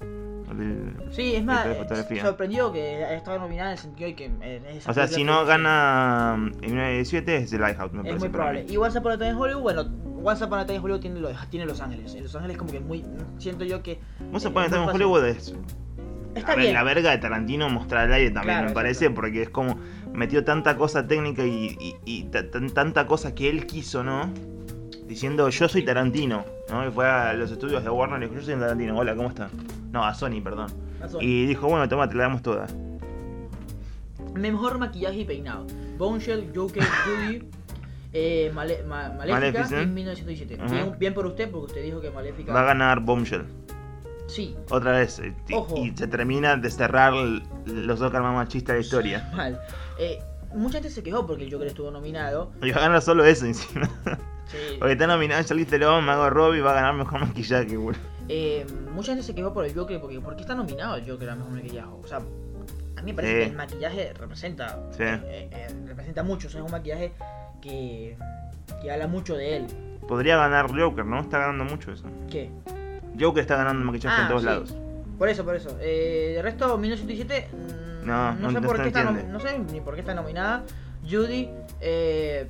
[0.51, 4.31] El- Sí, es más, de eh, sorprendió que estado nominada en el sentido de que.
[4.41, 8.19] eh, O sea, si no gana en 1917 es The Lighthouse, me Es parece.
[8.19, 8.65] muy para probable.
[8.69, 9.81] Y Once Upon a Time Hollywood, bueno,
[10.23, 12.13] Once Upon a Time Hollywood tiene, los, tiene Los Ángeles.
[12.15, 13.03] En Los Ángeles, como que muy.
[13.37, 13.93] Siento yo que.
[13.93, 13.99] A eh,
[14.67, 15.01] es muy en fácil.
[15.01, 15.55] Hollywood es
[16.35, 16.73] Está a ver, bien.
[16.75, 19.77] la verga de Tarantino mostrar al aire también Claro, me parece, porque es como
[20.13, 24.31] metió tanta cosa técnica y, y- y ta- tan- tanta cosa que él quiso, ¿no?
[25.11, 26.87] Diciendo yo soy Tarantino, ¿no?
[26.87, 29.49] Y fue a los estudios de Warner y dijo yo soy Tarantino, hola, ¿cómo están?
[29.91, 30.71] No, a Sony, perdón.
[31.19, 32.65] Y dijo, bueno, toma, te la damos toda.
[34.35, 35.65] Mejor maquillaje y peinado.
[35.97, 36.81] Boneshell, Joker,
[37.27, 37.43] Judy,
[38.13, 40.63] eh, Male- Ma- Maléfica en 1917.
[40.63, 40.73] Ajá.
[40.73, 42.53] Bien, bien por usted, porque usted dijo que Maléfica.
[42.53, 43.43] Va a ganar Bombshell.
[44.27, 45.19] Sí, Otra vez.
[45.19, 45.75] eh, y- Ojo.
[45.75, 47.11] Y se termina de cerrar
[47.65, 49.29] los dos más machistas de la historia.
[49.35, 49.59] mal.
[49.99, 50.19] Eh,
[50.55, 52.53] mucha gente se quejó porque el Joker estuvo nominado.
[52.61, 53.89] Y va a ganar solo eso encima.
[54.51, 54.57] Sí.
[54.79, 57.99] Porque está nominado Charlize Theron, Mago Robbie va a ganar mejor maquillaje, boludo.
[58.27, 61.29] Eh, mucha gente se quejó por el Joker porque ¿por qué está nominado el Joker
[61.29, 61.87] a mejor maquillaje?
[62.01, 63.39] O sea, a mí me parece Sí.
[63.39, 65.03] que el maquillaje representa Sí.
[65.03, 67.13] eh, eh, representa mucho, o sea, es un maquillaje
[67.61, 68.17] que,
[68.81, 69.67] que habla mucho de él.
[70.07, 71.19] Podría ganar Joker, ¿no?
[71.21, 72.05] Está ganando mucho eso.
[72.29, 72.51] ¿Qué?
[73.19, 74.47] Joker está ganando maquillaje Ah, en todos sí.
[74.47, 74.75] lados.
[75.17, 75.77] Por eso, por eso.
[75.79, 79.59] Eh, de resto, 1917, mm, No, no, no- sé no por qué está, no sé
[79.59, 80.63] ni por qué está nominada.
[81.07, 82.49] Judy, eh,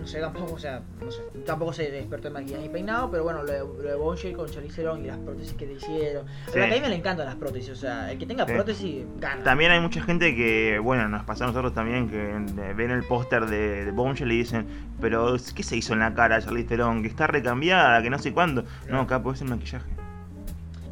[0.00, 3.24] no sé tampoco, o sea, no sé, tampoco soy experto en maquillaje y peinado, pero
[3.24, 6.26] bueno, lo de, lo de Bombshell con Charlize y las prótesis que le hicieron.
[6.26, 6.58] A Sí.
[6.58, 8.52] la academia le encantan las prótesis, o sea, el que tenga Sí.
[8.52, 9.42] prótesis gana.
[9.42, 13.46] También hay mucha gente que, bueno, nos pasa a nosotros también, que ven el póster
[13.46, 14.66] de, de Bombshell y dicen,
[15.00, 17.02] pero ¿qué se hizo en la cara a Charlize Theron?
[17.02, 18.62] Que está recambiada, que no sé cuándo.
[18.88, 19.00] No, No.
[19.02, 19.86] acá puede ser maquillaje.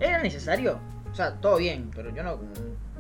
[0.01, 0.79] ¿Era necesario?
[1.11, 2.39] O sea, todo bien, pero yo no,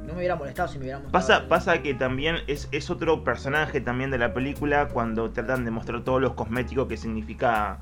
[0.08, 1.12] no me hubiera molestado si me hubiera mostrado.
[1.12, 5.70] Pasa, pasa que también es, es otro personaje también de la película cuando tratan de
[5.70, 7.78] mostrar todos los cosméticos que significa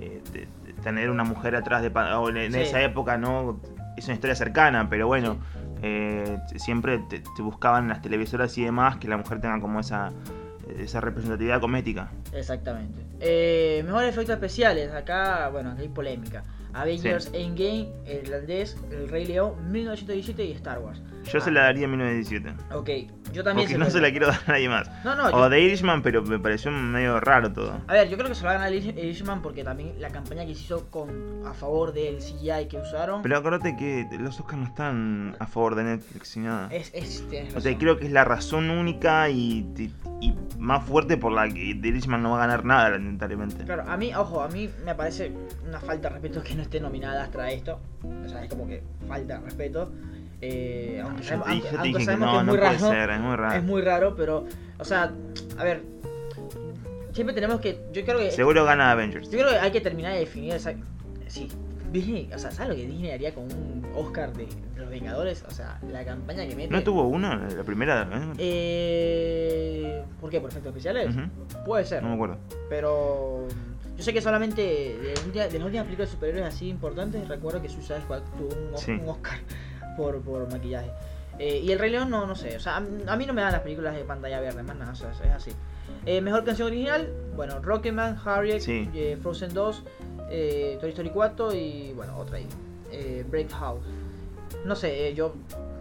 [0.00, 1.88] eh, de- de tener una mujer atrás de...
[1.88, 2.60] o en Sí.
[2.60, 3.60] esa época, ¿no?
[3.96, 5.38] Es una historia cercana, pero bueno,
[5.82, 9.80] eh, siempre te, te buscaban en las televisoras y demás que la mujer tenga como
[9.80, 10.12] esa,
[10.78, 12.10] esa representatividad cosmética.
[12.32, 13.00] Exactamente.
[13.20, 14.92] Eh, mejores efectos especiales.
[14.92, 16.44] Acá, bueno, aquí hay polémica.
[16.74, 21.02] Avengers Endgame, El Irlandés, El Rey León, 1917 y Star Wars.
[21.32, 21.44] Yo Ah.
[21.44, 22.74] se la daría en 1917.
[22.74, 22.88] Ok,
[23.32, 24.90] yo también Porque sé no se la quiero dar a nadie más.
[25.04, 27.80] No, no, O yo- The Irishman, pero me pareció medio raro todo.
[27.86, 30.44] A ver, yo creo que se lo va a ganar Irishman porque también la campaña
[30.46, 34.58] que se hizo con, a favor del CGI que usaron Pero acuérdate que los Oscars
[34.58, 36.68] no están a favor de Netflix ni nada.
[36.72, 39.66] es, es, O sea, creo que es la razón única y,
[40.20, 43.64] y más fuerte por la que The Irishman no va a ganar nada, lamentablemente.
[43.64, 45.32] Claro, a mí, ojo, a mí me parece
[45.66, 47.80] una falta de respeto que no esté nominada Astra esto.
[48.24, 49.92] O sea, es como que falta de respeto.
[50.40, 52.90] Eh, aunque Yo aunque- yo aunque sabemos no, que es no muy puede raro.
[52.90, 53.56] ser, es muy raro.
[53.58, 54.44] Es muy raro, pero,
[54.78, 55.12] o sea,
[55.58, 55.82] a ver,
[57.12, 59.30] siempre tenemos que, yo creo que, Seguro gana Avengers.
[59.30, 60.74] yo creo que hay que terminar de definir esa,
[61.26, 61.48] sí,
[61.90, 65.42] Disney, o sea, ¿sabes lo que Disney haría con un Oscar de, de los Vengadores?
[65.48, 66.70] O sea, la campaña que mete.
[66.70, 67.34] ¿No tuvo uno?
[67.34, 68.06] La primera.
[68.12, 68.32] ¿eh?
[68.38, 70.38] Eh, ¿Por qué?
[70.40, 71.08] ¿Por efectos especiales?
[71.08, 71.64] Ujú.
[71.64, 72.02] Puede ser.
[72.02, 72.36] No me acuerdo.
[72.68, 73.46] Pero
[73.96, 77.62] yo sé que solamente de, día- de las últimas películas de superhéroes así importantes, recuerdo
[77.62, 78.92] que Suicide Squad tuvo un, Sí.
[78.92, 79.38] un Oscar
[79.98, 80.90] por, por maquillaje.
[81.38, 83.42] Eh, y el Rey León no, no sé, o sea, a, a mí no me
[83.42, 85.52] dan las películas de pantalla verde, más nada, o sea, es así.
[86.06, 88.88] Eh, mejor canción original, bueno, Rocketman, Harriet, Sí.
[88.94, 89.84] eh, Frozen 2,
[90.30, 92.46] eh, Toy Story 4 y bueno, otra ahí,
[93.30, 93.84] Break House.
[94.64, 95.34] No sé, yo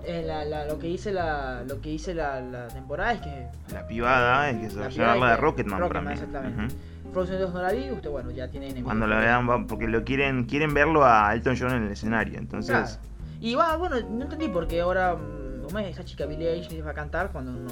[0.07, 3.87] la- la- lo que hice la lo que hice la, la temporada es que La
[3.87, 6.13] pibada es que se va a llevar la de Rocketman, para Rocketman, mí.
[6.13, 6.75] exactamente.
[7.13, 8.87] Frozen 2 no la vi, usted bueno, ya tiene enemigos.
[8.89, 12.37] Cuando la vean, porque lo quieren quieren verlo a Elton John en el escenario.
[12.37, 13.06] Entonces, Claro.
[13.39, 15.87] Y va, bueno, no entendí por qué ahora mm, ¿cómo es?
[15.89, 17.69] esa chica Billie Eilish va a cantar cuando no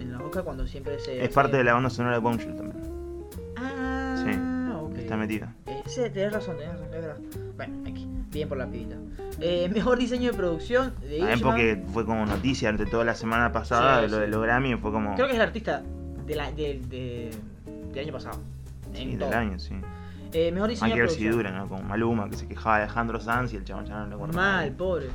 [0.00, 2.82] en la Oscar cuando siempre se es parte de la banda sonora de Bombshell también.
[3.56, 4.30] Ah, Sí,
[4.74, 4.96] ok.
[4.98, 5.54] Está metida.
[5.66, 7.16] Eh, sí, tenés razón, tenés razón, es verdad.
[7.56, 8.96] Bueno, aquí, bien por la pibita.
[9.40, 13.52] Eh, mejor diseño de producción de También porque fue como noticia ante toda la semana
[13.52, 14.20] pasada Sí, de lo sí.
[14.22, 14.74] de los Grammy.
[14.76, 15.14] Fue como.
[15.14, 15.82] Creo que es el artista
[16.26, 17.30] de la, de, de-
[17.92, 18.38] del año pasado.
[18.94, 19.32] sí, del todo.
[19.34, 19.74] año, sí.
[20.32, 21.44] Eh, mejor diseño Hay que de ver si producción.
[21.52, 21.68] dura, ¿no?
[21.68, 24.34] Como Maluma, que se quejaba de Alejandro Sanz y el chabón ya no le acuerdo
[24.34, 25.06] Mal, pobre.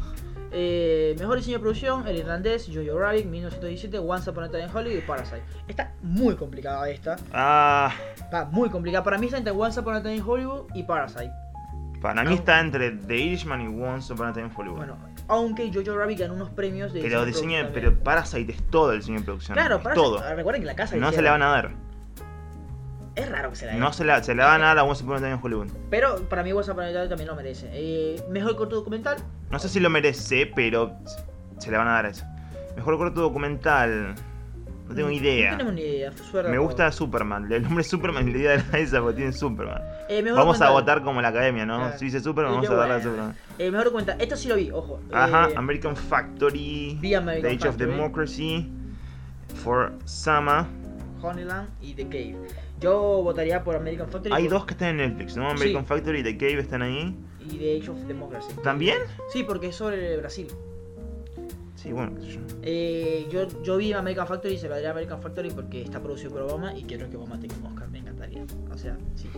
[0.52, 4.70] Eh, mejor diseño de producción, el irlandés, Jojo Rabbit, 1917, Once Upon a Time in
[4.74, 5.42] Hollywood y Parasite.
[5.68, 7.16] Está muy complicada esta.
[7.34, 9.04] Ah, Está muy complicada.
[9.04, 11.32] Para mí está entre Once Upon a Time in Hollywood y Parasite.
[12.02, 12.36] para mí Ah.
[12.36, 14.78] está entre The Irishman y Once Upon a Time in Hollywood.
[14.78, 14.98] Bueno,
[15.28, 17.94] aunque Jojo Rabbit ganó unos premios de pero diseño, pero.
[18.04, 19.56] Parasite es todo el diseño de producción.
[19.56, 20.06] Claro, es Parasite.
[20.08, 20.36] todo.
[20.36, 21.72] Recuerden que la casa No se la van a dar.
[23.16, 23.80] Es raro que se la den.
[23.80, 25.68] No se la, se la van a dar a Once Upon a Time in Hollywood.
[25.90, 27.70] Pero para mí Once Upon a Time también lo merece.
[27.72, 29.18] Eh, mejor corto documental.
[29.52, 30.92] No sé si lo merece, pero
[31.60, 32.26] se le van a dar a eso.
[32.76, 34.16] Mejor corto documental.
[34.88, 35.52] No tengo idea.
[35.52, 36.12] No tenemos ni idea.
[36.16, 37.52] suerte Me gusta Superman.
[37.52, 39.82] El nombre Superman le di a la esa porque tiene Superman.
[40.10, 41.78] Eh, Vamos a votar como la academia, ¿no?
[41.80, 41.98] Claro.
[41.98, 43.02] Si dice Superman, Y vamos a darle a.
[43.02, 43.36] Superman.
[43.58, 44.22] Eh, mejor documental.
[44.22, 45.00] Esto sí lo vi, ojo.
[45.14, 47.78] Ajá, Eh, American Factory, vi American The Age of.
[47.78, 48.70] Democracy,
[49.64, 50.68] For Sama.
[51.22, 52.38] Honeyland y The Cave.
[52.80, 54.34] Yo votaría por American Factory.
[54.36, 55.50] Hay por- dos que están en Netflix, ¿no?
[55.50, 55.88] American Sí.
[55.88, 57.16] Factory y The Cave están ahí.
[57.50, 58.54] Y The Age of Democracy.
[58.64, 58.98] ¿También?
[59.32, 60.48] Sí, porque es sobre Brasil.
[61.76, 62.40] Sí, bueno, qué sé yo.
[62.64, 66.32] Eh, yo, yo vi American Factory y se lo daría American Factory porque está producido
[66.32, 68.44] por Obama y quiero que Obama tenga un Oscar, me encantaría.
[68.74, 69.30] O sea, sí.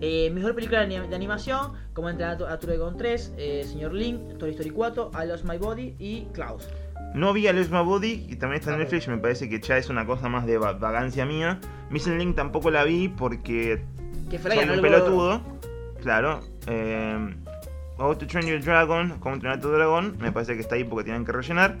[0.00, 3.94] Eh, mejor película de ani- de animación, como entrenar a tu Dragon 3, eh, Señor
[3.94, 6.68] Link, Toy Story 4, I Lost My Body y Klaus.
[7.14, 9.08] No vi a Lose My Body y también está en Netflix.
[9.08, 11.58] Me parece que ya es una cosa más de va- vagancia mía.
[11.90, 13.82] Missing Link tampoco la vi porque
[14.30, 15.40] Que fue un pelotudo.
[16.02, 16.40] Claro.
[16.66, 17.34] Eh,
[17.96, 20.16] How to Train Your Dragon, Cómo entrenar tu dragón.
[20.20, 21.76] Me parece que está ahí porque tienen que rellenar.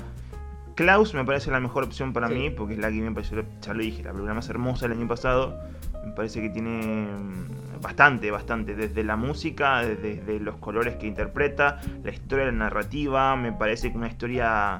[0.74, 2.34] Klaus me parece la mejor opción para Sí.
[2.34, 4.96] mí porque es la que me pareció, ya lo dije, la película más hermosa del
[4.98, 5.58] año pasado.
[6.06, 8.74] Me parece que tiene mm, bastante, bastante.
[8.74, 13.36] Desde la música, desde, desde los colores que interpreta, la historia, la narrativa.
[13.36, 14.78] Me parece que una historia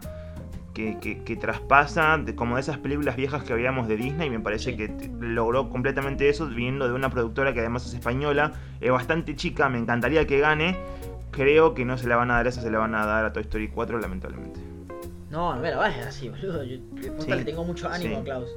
[0.78, 4.30] que, que- que traspasa de- como de esas películas viejas que veíamos de Disney.
[4.30, 4.76] Me parece Sí.
[4.76, 8.52] que logró completamente eso viniendo de una productora que además es española.
[8.80, 10.76] Es bastante chica, me encantaría que gane.
[11.32, 13.32] Creo que no se la van a dar esa, se la van a dar a
[13.32, 14.60] Toy Story 4, lamentablemente.
[15.30, 16.62] No, no me la vayas así, boludo.
[16.64, 17.28] Yo de Sí.
[17.30, 18.24] le tengo mucho ánimo Sí.
[18.24, 18.48] Klaus.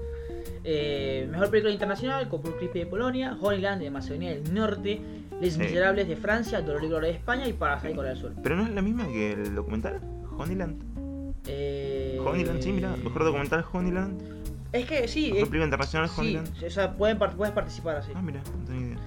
[0.63, 5.01] Eh, mejor película internacional, Corpus Christi de Polonia, Honeyland de Macedonia del Norte,
[5.41, 5.57] Les.
[5.57, 8.33] Miserables de Francia, Dolor y Gloria de España y Parasite Corea del Sur.
[8.43, 9.99] Pero no es la misma que el documental,
[10.37, 10.90] Honeyland.
[11.47, 14.21] Eh, Honeyland, sí, mira, mejor documental Honeyland.
[14.71, 16.63] Es que sí, Mejor película internacional sí, Honeyland.
[16.65, 18.11] o sea, pueden, puedes participar así.
[18.15, 18.97] Ah, mira, no tenía idea.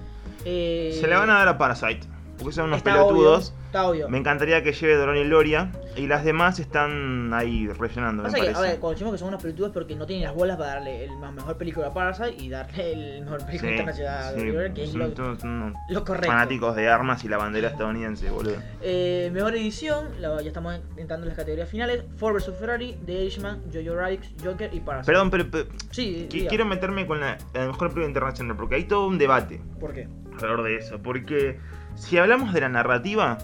[0.45, 2.01] Eh, Se le van a dar a Parasite,
[2.37, 3.49] porque son unos está pelotudos.
[3.49, 4.09] Obvio, está obvio.
[4.09, 5.71] Me encantaría que lleve Dolor y Gloria.
[5.97, 9.41] Y las demás están ahí rellenando, me que, a ver, cuando decimos que son unos
[9.41, 12.49] pelotudos porque no tienen las bolas para darle el ma- mejor película a Parasite y
[12.49, 16.27] darle el mejor película Sí, internacional a sí, Gloria, que es lo, todos lo correcto.
[16.27, 18.55] fanáticos de armas y la bandera estadounidense, boludo.
[18.81, 22.03] Eh, mejor edición, la- ya estamos entrando en las categorías finales.
[22.17, 25.11] Ford vs Ferrari, The Irishman, Jojo Rabbit, Joker y Parasite.
[25.13, 29.07] Perdón, pero, pero Sí, quiero meterme con la, la mejor película internacional, porque hay todo
[29.07, 30.07] un debate ¿Por qué?
[30.33, 30.99] alrededor de eso.
[31.01, 31.57] Porque
[31.95, 33.37] si hablamos de la narrativa,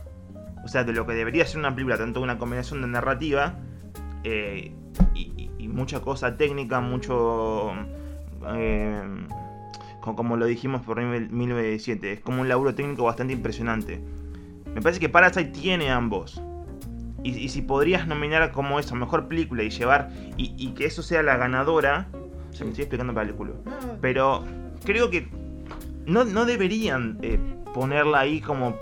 [0.63, 3.56] o sea, de lo que debería ser una película, tanto una combinación de narrativa
[4.24, 4.74] eh,
[5.15, 7.71] y, mucha cosa técnica, mucho...
[8.56, 9.02] eh,
[10.02, 14.02] co- como lo dijimos por 1917, es como un laburo técnico bastante impresionante.
[14.76, 16.41] Me parece que Parasite tiene ambos.
[17.24, 21.04] Y, y si podrías nominar como eso, mejor película y llevar, y, y que eso
[21.04, 22.08] sea la ganadora,
[22.52, 23.56] se me estoy explicando para el culo.
[24.02, 24.43] Pero
[24.84, 25.30] creo que
[26.06, 27.39] no, no deberían eh,
[27.74, 28.76] ponerla ahí como.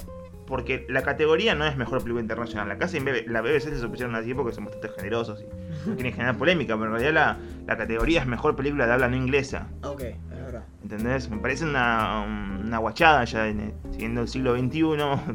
[0.49, 2.67] Porque la categoría no es mejor película internacional.
[2.67, 5.41] La casa la BBC se supusieron así porque son bastante generosos
[5.85, 6.73] y no quieren generar polémica.
[6.75, 9.67] Pero en realidad la, la categoría es mejor película de habla no inglesa.
[9.83, 10.63] ok, es verdad.
[10.81, 11.29] ¿Entendés?
[11.29, 12.25] Me parece una,
[12.65, 14.81] una guachada ya en, siguiendo el siglo XXI,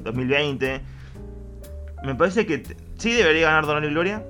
[0.02, 0.80] 2020.
[2.04, 2.62] Me parece que
[2.98, 4.22] sí debería ganar Donor y Gloria.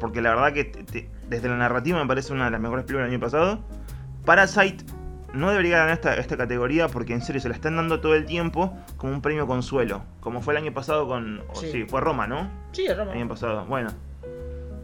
[0.00, 2.84] Porque la verdad que te- te- desde la narrativa me parece una de las mejores
[2.84, 3.64] películas del año pasado.
[4.24, 4.84] Parasite
[5.32, 8.24] no debería ganar esta, esta categoría porque en serio se la están dando todo el
[8.24, 10.02] tiempo como un premio consuelo.
[10.20, 11.42] Como fue el año pasado con...
[11.54, 11.70] Sí.
[11.70, 12.50] sí, fue Roma, ¿no?
[12.72, 13.12] Sí, es Roma.
[13.12, 13.64] El año pasado.
[13.66, 13.90] Bueno.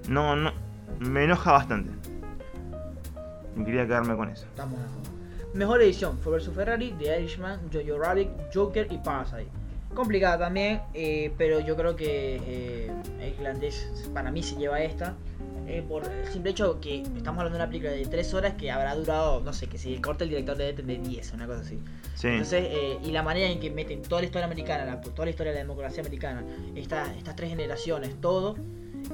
[0.08, 0.52] No, no.
[1.00, 1.90] Me enoja bastante.
[3.64, 4.46] Quería quedarme con eso.
[4.46, 4.78] Estamos.
[5.54, 9.48] Mejor edición: Ford vs Ferrari, The Irishman, Jojo Rabbit, Joker y Parasite.
[9.94, 15.14] Complicada también, eh, pero yo creo que eh, el irlandés para mí se lleva esta.
[15.66, 18.70] Eh, por el simple hecho que estamos hablando de una película de 3 horas que
[18.70, 21.78] habrá durado, no sé, que si corta el director debe tener 10, una cosa así.
[22.14, 22.28] Sí.
[22.28, 25.30] Entonces, eh, y la manera en que meten toda la historia americana, la- toda la
[25.30, 28.56] historia de la democracia americana, esta- estas tres generaciones, todo,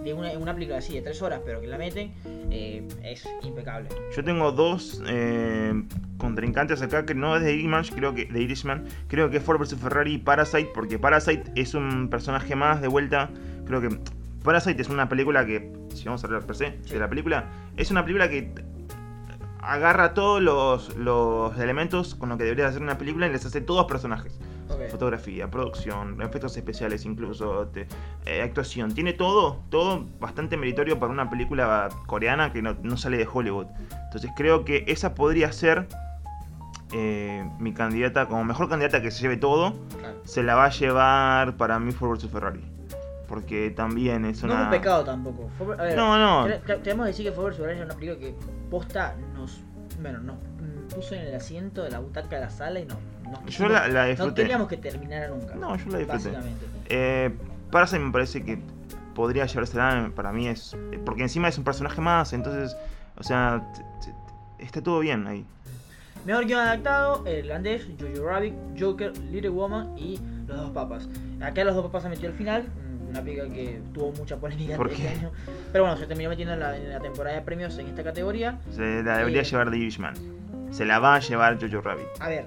[0.04, 2.12] de una, una película así de 3 horas, pero que la meten,
[2.50, 3.88] eh, es impecable.
[4.14, 5.72] Yo tengo dos eh,
[6.16, 9.58] contrincantes acá que no es de Irishman, creo que de Irishman, creo que es Ford
[9.58, 13.30] vs Ferrari y Parasite, porque Parasite es un personaje más de vuelta.
[13.66, 13.88] Creo que
[14.42, 16.94] Parasite es una película que, si vamos a hablar per se Sí.
[16.94, 17.44] de la película,
[17.76, 18.52] es una película que
[19.62, 23.60] agarra todos los, los elementos con lo que debería hacer una película y les hace
[23.60, 24.38] todos personajes.
[24.90, 27.86] Fotografía, producción, efectos especiales incluso, te-
[28.24, 28.94] eh, actuación.
[28.94, 33.66] Tiene todo, todo bastante meritorio para una película coreana que no, no sale de Hollywood.
[34.04, 35.86] Entonces creo que esa podría ser
[36.92, 39.74] eh, mi candidata, como mejor candidata que se lleve todo.
[40.24, 42.64] Se la va a llevar para mí Ford vs Ferrari.
[43.30, 44.60] Porque también es No una...
[44.60, 45.48] es un pecado tampoco.
[45.56, 46.46] Fue- a ver, No, no.
[46.46, 48.34] te- te- Tenemos que decir que Ford vs Ferrari es una película que
[48.70, 49.62] posta nos.
[50.02, 50.36] Bueno, nos
[50.94, 52.96] puso en el asiento de la butaca de la sala y no.
[53.30, 55.54] nos Yo la, la no queríamos que terminara nunca.
[55.54, 56.06] No, yo la disfruté.
[56.06, 56.66] Básicamente.
[56.88, 57.30] Eh,
[57.70, 58.58] Parasite me parece que
[59.14, 60.76] podría llevársela, para mí es...
[61.06, 62.76] Porque encima es un personaje más, entonces...
[63.16, 63.62] O sea,
[64.58, 65.44] está todo bien ahí.
[66.24, 71.08] Mejor guion adaptado, El Irlandés, Jojo Rabbit, Joker, Little Woman y Los Dos Papas.
[71.40, 72.64] Acá Los Dos Papas se metió al final,
[73.10, 75.30] una película que tuvo mucha polémica ¿Por este año.
[75.72, 78.58] Pero bueno, se terminó metiendo en la, en la temporada de premios en esta categoría.
[78.74, 79.44] Se la debería Eh.
[79.44, 80.14] llevar The Irishman.
[80.70, 82.06] Se la va a llevar Jojo Rabbit.
[82.20, 82.46] A ver,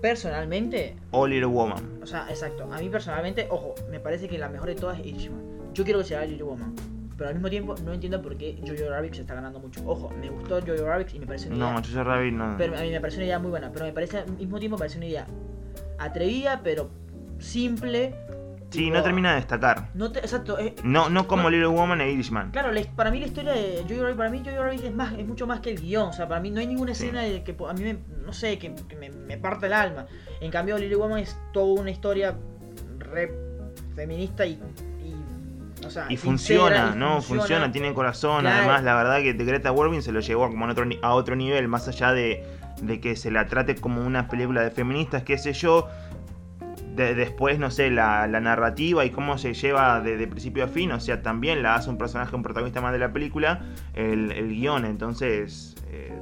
[0.00, 2.00] personalmente, O Little Woman.
[2.02, 5.06] o sea, exacto, a mí personalmente, ojo, me parece que la mejor de todas es
[5.06, 5.40] Irishman.
[5.74, 6.74] Yo quiero que sea Little Woman.
[7.16, 9.80] Pero al mismo tiempo no entiendo por qué Jojo Rabbit se está ganando mucho.
[9.86, 12.54] Ojo, me gustó Jojo Rabbit y me parece una No, idea Jojo Rabbit no.
[12.58, 14.76] Pero a mí me parece una idea muy buena, pero me parece al mismo tiempo
[14.76, 15.26] me parece una idea
[15.98, 16.90] atrevida, pero
[17.38, 18.14] simple.
[18.72, 19.88] Sí, no termina de destacar.
[19.94, 21.50] No te- exacto, es- No, no como No.
[21.50, 22.50] Little Woman e Irishman.
[22.50, 25.12] claro, la- para mí la historia de Jojo Rabbit, para mí Jojo Rabbit es más,
[25.18, 27.04] es mucho más que el guion, o sea, para mí no hay ninguna Sí.
[27.04, 30.06] escena de que a mí me, no sé, que, que me, me parte el alma.
[30.40, 32.34] En cambio, Little Woman es toda una historia
[32.98, 33.32] re
[33.94, 34.52] feminista y,
[35.02, 37.20] y o sea, Y funciona, y ¿no?
[37.22, 38.40] Funciona, tiene corazón.
[38.42, 38.58] Claro.
[38.58, 41.68] Además, la verdad que Greta Gerwig se lo llevó como en otro, a otro nivel,
[41.68, 42.44] más allá de,
[42.80, 45.88] de que se la trate como una película de feministas, qué sé yo.
[46.94, 50.68] De- después, no sé, la, la narrativa y cómo se lleva de, de principio a
[50.68, 53.62] fin, o sea, también la hace un personaje, un protagonista más de la película,
[53.94, 56.12] el, el guion, entonces eh,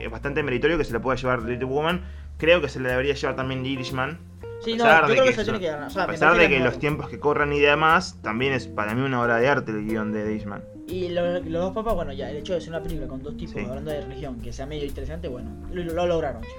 [0.00, 2.02] es bastante meritorio que se la pueda llevar Little Woman.
[2.36, 4.18] Creo que se la debería llevar también Irishman,
[4.60, 5.88] Sí, no, yo creo que, que se eso- tiene que ganar.
[5.88, 8.94] O sea, a pesar de que los tiempos que corran y demás, también es para
[8.94, 10.62] mí una obra de arte el guion de Irishman.
[10.88, 13.36] Y lo- los dos papas, bueno, ya, el hecho de ser una película con dos
[13.36, 13.60] tipos Sí.
[13.60, 16.56] hablando de religión, que sea medio interesante, bueno, lo, lo lograron, chicos.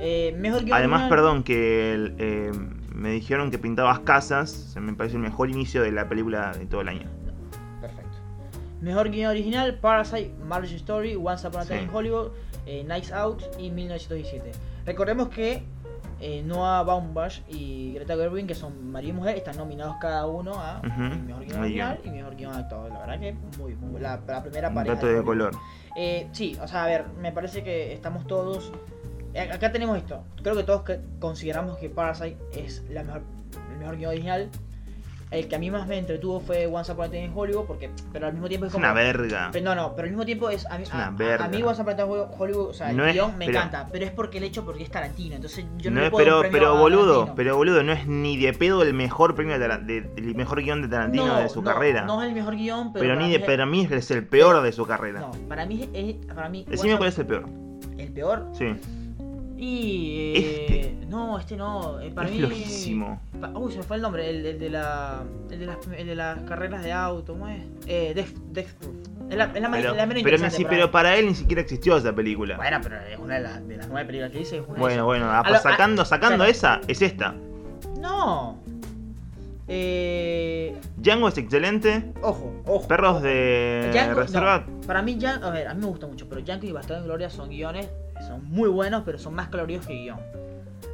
[0.00, 2.52] Eh, mejor guion Además, perdón, que el, eh,
[2.94, 6.66] me dijeron que pintabas casas, se me parece el mejor inicio de la película de
[6.66, 7.08] todo el año.
[7.80, 8.16] Perfecto.
[8.80, 11.84] Mejor guion original, Parasite, Marriage Story, Once Upon a Time Sí.
[11.86, 12.28] in Hollywood,
[12.66, 14.52] eh, Nights Out y 1917.
[14.86, 15.62] Recordemos que
[16.20, 20.54] eh, Noah Baumbach y Greta Gerwig, que son marido y mujer, están nominados cada uno
[20.54, 21.98] a mejor guion al original guion.
[22.04, 22.88] y mejor guion adaptado.
[22.88, 24.94] La verdad que muy, muy la, la primera Un pareja.
[24.96, 25.52] dato de color.
[25.96, 28.72] Eh, sí, o sea, a ver, me parece que estamos todos.
[29.44, 30.24] Eh, Acá tenemos esto.
[30.42, 33.22] Creo que todos que- consideramos que Parasite es la mejor,
[33.72, 34.48] el mejor guion original.
[35.30, 37.90] el que a mí más me entretuvo fue Once Upon a Time in Hollywood, porque,
[38.14, 38.86] pero al mismo tiempo es Es como...
[38.86, 39.50] una verga.
[39.52, 40.64] Pero no, no, pero al mismo tiempo es.
[40.64, 41.44] A mí, Es una a- verga.
[41.44, 43.58] a mí Once Upon a Time in Hollywood, o sea, el No guion me pero-
[43.58, 46.40] encanta, pero es porque el hecho porque es Tarantino, entonces yo no, No es- puedo
[46.40, 47.34] pero, pero boludo, Tarantino.
[47.36, 50.80] pero boludo, no es ni de pedo el mejor premio de de- el mejor guion
[50.80, 52.04] de Tarantino No, de su no, carrera.
[52.06, 53.02] No es el mejor guion, pero.
[53.02, 55.20] pero para ni de, es- para mí es el peor de su carrera.
[55.20, 56.24] No, para mí es.
[56.34, 57.44] Para mí, Decime cuál es el peor.
[57.98, 58.46] el peor.
[58.54, 58.64] Sí.
[59.58, 60.32] Y.
[60.36, 61.98] eh, No, este no.
[62.00, 62.40] eh, para es mí.
[62.40, 63.20] flojísimo.
[63.40, 65.22] Pa- Uy, se me fue el nombre, el, el de la.
[65.50, 67.62] El de, las, el de las carreras de auto, ¿cómo es?
[67.86, 68.94] Eh, Death, Death Proof.
[69.30, 71.96] Es la, es la Pero, la menos pero, para pero para él ni siquiera existió
[71.98, 72.56] esa película.
[72.56, 74.58] Bueno, pero es una de las, de las nueve películas que hice.
[74.58, 77.34] Es una Bueno, bueno, A lo- sacando, sacando esa, es esta.
[78.00, 78.58] No.
[79.70, 82.12] Eh, Django es excelente.
[82.22, 82.88] ojo, ojo.
[82.88, 84.64] Perros de Django, Reserva.
[84.66, 87.02] no, para mí, Django, a ver, a mí me gusta mucho, pero Django y Bastardo
[87.02, 87.86] en Gloria son guiones,
[88.26, 90.18] son muy buenos, pero son más coloridos que guion.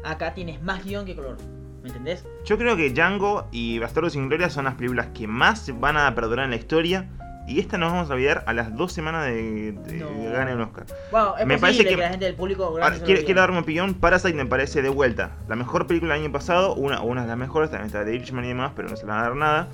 [0.04, 1.36] Acá tienes más guion que color,
[1.82, 2.24] ¿me entendés?
[2.44, 6.14] Yo creo que Django y Bastardo sin Gloria son las películas que más van a
[6.14, 7.08] perdurar en la historia.
[7.46, 10.08] Y esta nos vamos a olvidar a las dos semanas de, de No.
[10.08, 10.86] que gane un Oscar.
[11.10, 13.58] Bueno, es Me parece que, que- la gente del público Ahora, quiero, quiero dar mi
[13.58, 13.92] opinión.
[13.92, 15.32] Parasite me parece de vuelta.
[15.46, 16.74] La mejor película del año pasado.
[16.74, 17.68] Una, una de las mejores.
[17.70, 18.72] También está de Irishman y demás.
[18.74, 19.68] Pero no se le va a dar nada.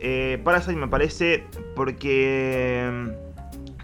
[0.00, 3.10] Eh, Parasite me parece porque.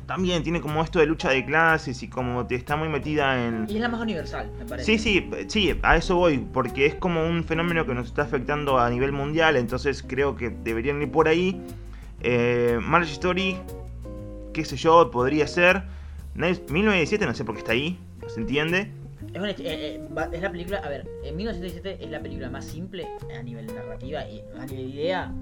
[0.06, 3.66] También tiene como esto de lucha de clases y como te está muy metida en.
[3.68, 4.98] Y es la más universal, me parece.
[4.98, 8.78] Sí, sí, sí, a eso voy, porque es como un fenómeno que nos está afectando
[8.78, 11.60] a nivel mundial, entonces creo que deberían ir por ahí.
[12.20, 13.56] Eh, Marriage Story,
[14.52, 15.84] qué sé yo, podría ser.
[16.34, 18.90] Nice- 1917 no sé por qué está ahí, ¿se entiende?
[19.34, 20.00] Es, una- eh, eh,
[20.32, 23.06] es la película, a ver, en 1917 es la película más simple
[23.36, 25.32] a nivel narrativa y a nivel idea.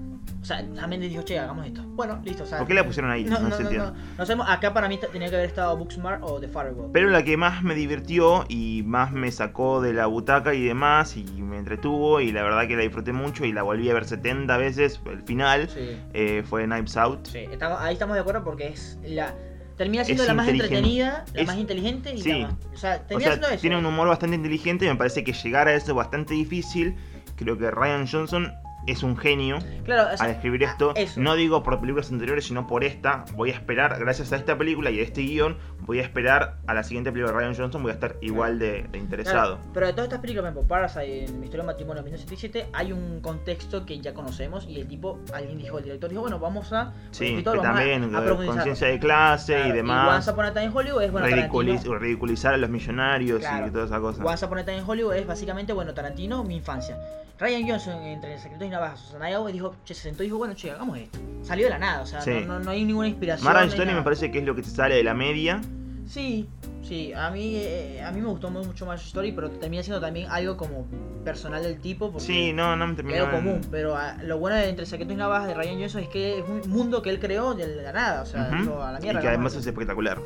[0.41, 1.83] O sea, Sam Mendes dijo, che, hagamos esto.
[1.85, 2.57] Bueno, listo, o sea.
[2.57, 3.23] ¿Por qué la pusieron ahí?
[3.23, 3.99] No, No, no, se no, entiende.
[4.17, 6.91] no, sabemos, acá para mí tenía que haber estado Booksmart o The Farewell.
[6.91, 11.15] Pero la que más me divirtió y más me sacó de la butaca y demás
[11.15, 14.05] y me entretuvo y la verdad que la disfruté mucho y la volví a ver
[14.05, 17.27] 70 veces, el final, Sí, eh, fue Knives Out.
[17.27, 19.33] sí, estamos, ahí estamos de acuerdo porque es la.
[19.77, 22.29] Termina siendo la más entretenida, la Es- más inteligente y sí.
[22.41, 22.53] la más.
[22.73, 23.61] O sea, O sea, siendo eso.
[23.61, 26.95] tiene un humor bastante inteligente y me parece que llegar a eso es bastante difícil.
[27.35, 28.53] Creo que Ryan Johnson
[28.87, 30.93] es un genio Claro, o sea, al escribir esto.
[30.95, 31.19] eso.
[31.19, 33.25] No digo por películas anteriores, sino por esta.
[33.35, 36.73] Voy a esperar, gracias a esta película y a este guion, voy a esperar a
[36.73, 37.81] la siguiente película de Ryan Johnson.
[37.83, 39.59] Voy a estar igual de, de Claro, interesado.
[39.73, 42.91] pero de todas estas películas, ejemplo, Parasite, en Mi historia de matrimonio en 1977, hay
[42.93, 46.71] un contexto que ya conocemos y el tipo, alguien dijo, el director dijo, bueno, vamos
[46.73, 46.93] a...
[47.11, 50.15] Sí, el que vamos también, a eh, conciencia de clase Claro, y Y demás.
[50.15, 51.99] Once Upon a Time in Hollywood es, bueno, ridiculiz- Tarantino.
[51.99, 54.23] ridiculizar a los millonarios y toda esa cosa.
[54.23, 56.97] Once Upon a Time in Hollywood es básicamente, bueno, Tarantino, mi infancia.
[57.39, 60.71] Ryan Johnson, entre Secretos y Susana Iago, dijo, che, se sentó y dijo, bueno, che,
[60.71, 61.19] hagamos esto.
[61.43, 62.31] Salió de la nada, o sea, Sí.
[62.45, 63.45] no, no, no hay ninguna inspiración.
[63.45, 65.61] Marriage no hay Story me parece que es lo que te sale de la media.
[66.07, 66.47] Sí,
[66.83, 70.29] sí, a mí, eh, a mí me gustó mucho más Story, pero termina siendo también
[70.29, 70.85] algo como
[71.23, 72.11] personal del tipo.
[72.11, 73.19] Porque Sí, no, no me terminó.
[73.23, 76.09] algo común, pero ah, lo bueno de Entre Secretos y Navajas de Ryan Johnson es
[76.09, 78.99] que es un mundo que él creó de la nada, o sea, dijo, a la
[78.99, 79.19] mierda.
[79.19, 80.19] y que además es espectacular.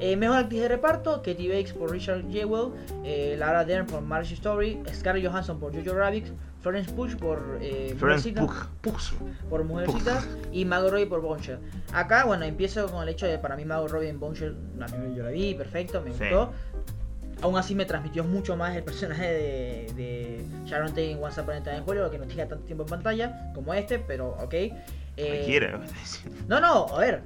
[0.00, 2.70] Eh, mejor actriz de reparto, Katie Bates por Richard Jewell,
[3.04, 6.26] eh, Lara Dern por Marriage Story, Scarlett Johansson por Jojo Rabbit,
[6.68, 8.34] Florence Pugh por eh, Florence
[9.48, 11.58] por Mujercitas y Margot Robbie por Bombshell.
[11.94, 15.14] Acá, bueno, empiezo con el hecho de para mí Margot Robbie en Bombshell, la primera
[15.14, 16.18] yo la vi, perfecto, me Sí.
[16.20, 16.52] gustó.
[17.40, 21.54] Aún así me transmitió mucho más el personaje de, de Sharon Tate en Once Upon
[21.54, 24.54] a Time in Hollywood, que no tenía tanto tiempo en pantalla como este, pero ok.
[25.16, 25.44] Eh.
[26.48, 27.22] No, no, a ver.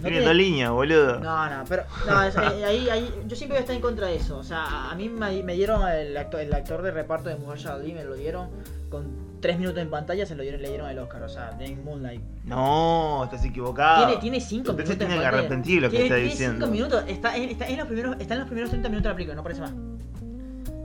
[0.00, 1.20] Tiene tiene- dos líneas, boludo.
[1.20, 4.06] no, no, pero no, es- eh, ahí, ahí, yo siempre voy a estar en contra
[4.06, 4.38] de eso.
[4.38, 7.68] O sea, a- mí me, me dieron el actor, el actor de reparto de Mujer
[7.68, 8.48] Ali, me lo dieron
[8.90, 11.22] con tres minutos en pantalla, se lo dieron, le dieron el Oscar.
[11.22, 12.20] O sea, en Moonlight.
[12.44, 14.06] No, estás equivocado.
[14.06, 14.86] Tiene, tiene cinco Usted minutos.
[14.86, 16.66] se en tiene que arrepentir de lo que Tiene- está tiene diciendo.
[16.66, 19.34] cinco minutos, está, en los primeros, está en los primeros 30 minutos de la película,
[19.36, 19.72] no parece más.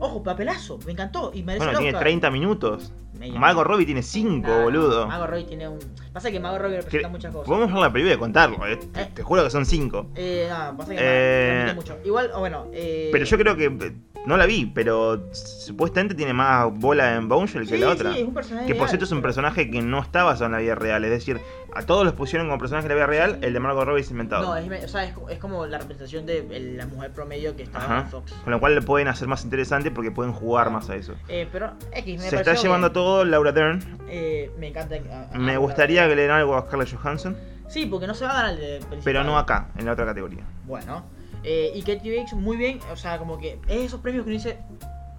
[0.03, 2.03] Ojo, papelazo, me encantó y merece Bueno, tiene Oscar.
[2.03, 2.91] 30 minutos.
[3.35, 5.05] Margot Robbie tiene 5, Nah, boludo.
[5.07, 5.77] Margot Robbie tiene un.
[6.11, 7.47] Pasa que Margot Robbie Que- representa muchas cosas.
[7.47, 8.77] Podemos ver la película y contarlo, eh.
[8.77, 9.09] Te, Eh.
[9.13, 10.07] te juro que son 5.
[10.15, 11.97] Eh, no, pasa que Eh, mucho.
[12.03, 13.09] Igual, o bueno, eh.
[13.11, 13.93] Pero yo creo que.
[14.25, 18.13] No la vi, pero supuestamente tiene más bola en Bombshell que sí, la otra.
[18.13, 20.51] Sí, es un personaje Que por cierto es un personaje que no está basado en
[20.51, 21.03] la vida real.
[21.05, 21.39] Es decir,
[21.73, 24.11] a todos los pusieron como personaje de la vida real, el de Margot Robbie es
[24.11, 24.43] inventado.
[24.43, 27.83] No, es, o sea, es, es como la representación de la mujer promedio que estaba
[27.83, 27.99] Ajá.
[28.01, 28.31] en Fox.
[28.43, 31.15] Con lo cual le pueden hacer más interesante porque pueden jugar más a eso.
[31.27, 33.79] Eh, pero X, me Se está llevando todo Laura Dern.
[34.07, 34.95] Eh, me encanta.
[35.31, 37.35] a- a- Me gustaría que le den algo a Scarlett Johansson,
[37.67, 38.99] Sí, porque no se va a ganar el de principal.
[39.03, 40.43] pero no acá, en la otra categoría.
[40.65, 41.05] Bueno.
[41.43, 42.79] Eh, y Katie Bates, muy bien.
[42.91, 44.59] O sea, como que es esos premios que uno dice.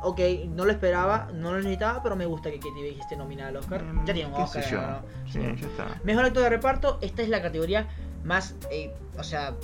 [0.04, 3.50] Ok, no lo esperaba, no lo necesitaba, pero me gusta que Katie Bates esté nominada
[3.50, 3.84] al Oscar.
[3.84, 4.64] Mm, ya tiene un Oscar.
[4.64, 4.80] sé yo.
[4.80, 5.02] ¿no?
[5.30, 6.00] Sí, ya está.
[6.02, 7.86] Mejor actor de reparto, esta es la categoría
[8.24, 9.54] más, eh, o sea,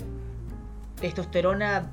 [1.01, 1.91] testosterona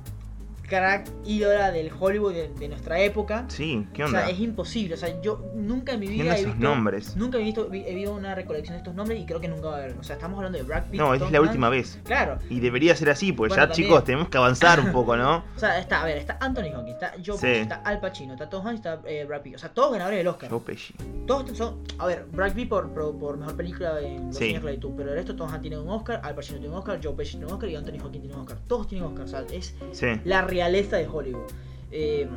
[0.66, 3.44] crack ídola del Hollywood de, de nuestra época.
[3.48, 4.20] Sí, ¿qué O onda?
[4.24, 4.94] sea, es imposible.
[4.94, 6.58] O sea, yo nunca en mi vida he visto.
[6.60, 7.16] nombres.
[7.16, 9.68] Nunca he visto, vi- he visto una recolección de estos nombres y creo que nunca
[9.68, 9.96] va a haber.
[9.98, 11.00] O sea, estamos hablando de Brad Pitt.
[11.00, 12.00] No, esta es la última vez.
[12.04, 12.38] Claro.
[12.50, 13.88] Y debería ser así, pues Bueno, ya también.
[13.88, 15.44] chicos, tenemos que avanzar un poco, ¿no?
[15.56, 17.42] O sea, está, a ver, está Anthony Hopkins, está Joe Sí.
[17.46, 19.54] Pesci, está Al Pacino, está Tom Hanks, está eh, Brad Pitt.
[19.56, 20.50] O sea, todos ganadores del Oscar.
[20.50, 20.94] Joe Pesci.
[21.26, 21.78] Todos son.
[21.98, 24.44] A ver, Brad Pitt por, por, por mejor película en Los Sí.
[24.44, 26.78] años de esclavitud, pero el resto Tom Hanks tiene un Oscar, Al Pacino tiene un
[26.78, 28.58] Oscar, Joe Pesci tiene un Oscar y Anthony Hopkins tiene un Oscar.
[28.66, 29.24] Todos tienen Oscar.
[29.24, 30.06] O sea, es Sí.
[30.24, 31.46] la realeza de Hollywood.
[31.92, 32.28] Eh,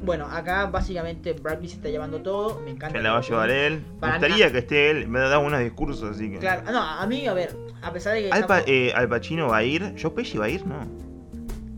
[0.00, 2.60] bueno, acá básicamente Brad Pitt se está llevando todo.
[2.60, 2.96] Me encanta.
[2.98, 3.82] Se la va a llevar él.
[4.00, 5.08] Me gustaría que esté él.
[5.08, 6.38] Me ha dado unos discursos, así que.
[6.38, 8.30] Claro, no, a mí, a ver, a pesar de que.
[8.32, 9.94] Al, estamos- eh, Al Pacino va a ir.
[10.00, 10.66] ¿Joe Pesci va a ir?
[10.66, 10.76] No.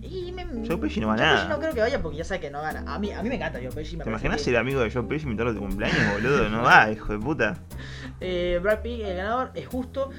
[0.03, 1.37] Y me- Joe Pesci no va Joe nada.
[1.37, 2.85] Pesci no creo que vaya porque ya sabe que no gana.
[2.93, 3.97] A mí, a mí me encanta Joe Pesci.
[3.97, 6.49] Me ¿Te imaginas que- ser amigo de Joe Pesci invitarlo a tu cumpleaños, boludo?
[6.51, 7.55] No va, hijo de puta.
[8.21, 10.11] Eh, Brad Pitt, el ganador, es justo.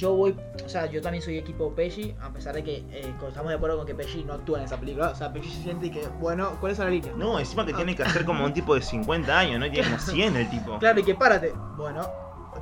[0.00, 0.34] Yo voy,
[0.64, 3.76] o sea, yo también soy equipo Pesci, a pesar de que eh, estamos de acuerdo
[3.76, 5.10] con que Pesci no actúa en esa película.
[5.10, 7.12] O sea, Pesci se siente que, bueno, ¿cuál es la línea?
[7.16, 9.70] No, encima que tiene que hacer como un tipo de 50 años, ¿no?
[9.70, 10.78] Tiene como 100 el tipo.
[10.78, 11.52] Claro, y que párate.
[11.76, 12.00] Bueno,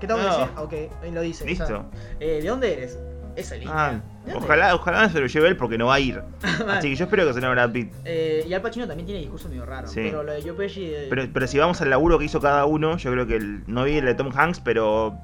[0.00, 0.38] ¿qué tengo que No.
[0.38, 0.52] decir?
[0.56, 0.74] Ok,
[1.04, 1.44] ahí lo dice.
[1.44, 1.84] o sea, Listo.
[2.18, 2.98] eh, ¿De dónde eres?
[3.36, 3.72] Esa línea.
[3.72, 3.90] Ah,
[4.24, 6.20] ¿De dónde ojalá, ojalá se lo lleve él porque no va a ir.
[6.42, 6.72] Vale.
[6.72, 7.92] Así que yo espero que se lo Brad Pitt.
[8.04, 9.86] Eh, y Al Pacino también tiene discurso medio raro.
[9.86, 10.00] Sí.
[10.02, 10.86] Pero lo de Joe Pesci.
[10.86, 13.62] eh, Pero, pero si vamos al laburo que hizo cada uno, yo creo que el,
[13.68, 15.16] no vi el de Tom Hanks, pero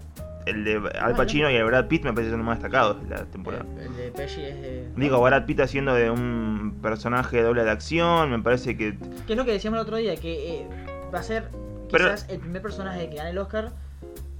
[0.46, 3.14] el de Al Pacino y el de Brad Pitt me parecen los más destacados de
[3.14, 3.64] la temporada.
[3.78, 4.88] eh, el de Pesci es de.
[4.96, 8.96] Digo, Brad Pitt haciendo de un personaje doble de acción, me parece que...
[9.26, 10.66] Que es lo que decíamos el otro día, que eh,
[11.14, 11.48] va a ser
[11.90, 13.72] Pero- quizás el primer personaje que gane el Oscar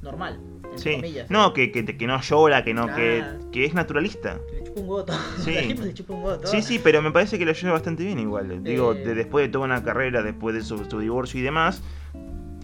[0.03, 1.31] normal, entre Sí, comillas.
[1.31, 4.39] no, que, que, que no llora, que no, que, que es naturalista.
[4.51, 5.13] Que le chupa un goto.
[5.39, 5.57] Sí.
[5.57, 6.47] Al tipo le chupa un goto.
[6.47, 8.63] Sí, sí, pero me parece que lo lleva bastante bien igual.
[8.63, 9.05] Digo, Eh.
[9.05, 11.83] de- después de toda una carrera, después de su, su divorcio y demás,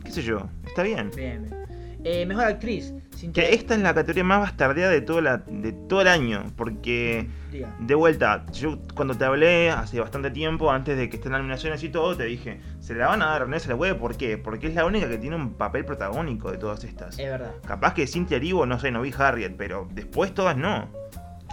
[0.05, 1.11] qué sé yo, está bien.
[1.17, 1.61] Bien, bien.
[2.05, 2.93] Eh, mejor actriz.
[3.21, 6.43] Sin Que esta es la categoría más bastardeada de todo, la, de todo el año,
[6.57, 7.69] porque Diga.
[7.79, 11.83] de vuelta, yo cuando te hablé hace bastante tiempo, antes de que estén las nominaciones
[11.83, 14.39] y todo, te dije, se la van a dar a René Zellweger, ¿por qué?
[14.39, 17.19] Porque es la única que tiene un papel protagónico de todas estas.
[17.19, 17.53] Es verdad.
[17.67, 20.89] Capaz que Cynthia Erivo, no sé, no vi Harriet, pero después todas no.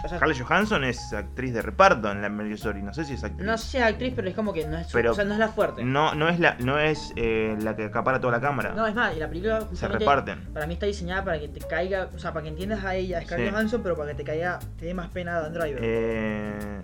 [0.06, 3.44] Scarlett Johansson es actriz de reparto en la Mary Story, no sé si es actriz.
[3.46, 5.32] no sé si es actriz, pero es como que no es, Pero- o sea, no
[5.32, 5.82] es la fuerte.
[5.84, 8.72] No, no es la, no es eh, la que acapara toda la cámara.
[8.74, 10.40] No, es más, y la película se reparten.
[10.54, 13.20] para mí está diseñada para que te caiga, o sea, para que entiendas a ella,
[13.22, 13.52] Scarlett Sí.
[13.54, 15.80] Johansson, pero para que te caiga, te dé más pena a Dan Driver.
[15.82, 16.80] Eh,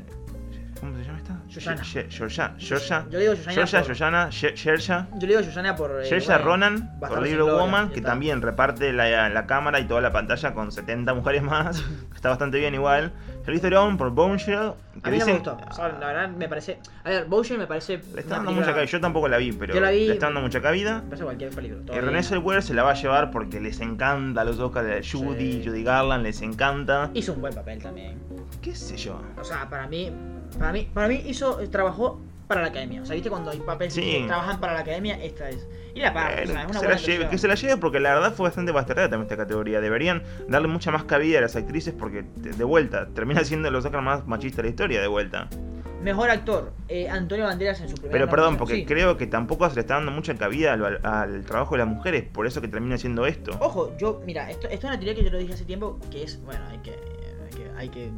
[0.81, 1.41] ¿Cómo se llama esta?
[1.49, 1.83] Shoshana.
[1.83, 2.55] She- Georgia.
[2.59, 3.07] Georgia.
[3.09, 5.07] Yo le digo Georgia, Georgiana, She- Shersha.
[5.15, 5.91] Yo le digo Shoshana por.
[6.05, 10.13] eh, bueno, Ronan, por Gloria, Woman, que también reparte la, la cámara y toda la
[10.13, 11.83] pantalla con 70 mujeres más.
[12.25, 13.13] Está bastante bien igual.
[13.45, 14.73] Charlize Theron por Boneshell.
[15.03, 15.59] Que A mí no me gustó.
[15.71, 16.79] O sea, la verdad me parece.
[17.05, 18.01] A ver, Bowser me parece.
[18.15, 18.85] Le está dando mucha cabida.
[18.87, 21.03] Yo tampoco la vi, pero Yo la vi- le está dando mucha cabida.
[21.03, 21.51] Me parece cualquier
[21.85, 22.01] todo Y.
[22.01, 25.53] René Zellweger se la va a llevar porque les encanta a los Oscars de Judy,
[25.53, 25.63] Sí.
[25.67, 27.11] Judy Garland, les encanta.
[27.13, 28.19] Hizo un buen papel también.
[28.63, 29.21] ¿Qué sé yo?
[29.39, 30.11] O sea, para mí.
[30.59, 31.59] Para mí, para mí hizo.
[31.69, 33.03] Trabajó para la academia.
[33.03, 34.01] O sea, viste cuando hay papeles Sí.
[34.03, 35.67] que trabajan para la academia, esta es.
[35.95, 37.49] Y la paga, Bueno, o sea, es que, una se buena la lleve, que se
[37.49, 39.81] la lleve porque la verdad fue bastante bastardada también esta categoría.
[39.81, 44.05] Deberían darle mucha más cabida a las actrices porque, de, vuelta, termina siendo los Oscars
[44.05, 45.49] más machistas de la historia, de vuelta.
[46.03, 48.85] Mejor actor, eh, Antonio Banderas en su primera Pero perdón, porque Sí.
[48.85, 52.25] creo que tampoco se le está dando mucha cabida al, al trabajo de las mujeres,
[52.25, 53.57] por eso que termina siendo esto.
[53.61, 56.25] Ojo, yo, mira, esto, esto es una teoría que yo lo dije hace tiempo, que
[56.25, 58.11] es, bueno, hay que, hay que, hay que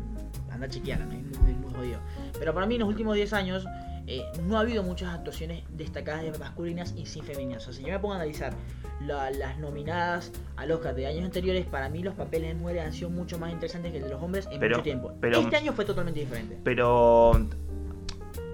[0.51, 1.12] andar chequeando, ¿no?
[1.12, 2.01] es muy, muy jodido.
[2.37, 3.64] Pero para mí en los últimos 10 años
[4.07, 7.63] eh, no ha habido muchas actuaciones destacadas de masculinas y sin femeninas.
[7.63, 8.53] O sea, si yo me pongo a analizar
[9.01, 12.93] la- las nominadas al Oscar de años anteriores, para mí los papeles de mujeres han
[12.93, 15.13] sido mucho más interesantes que el de los hombres en Pero- mucho tiempo.
[15.21, 16.59] pero- este año fue totalmente diferente.
[16.63, 17.33] Pero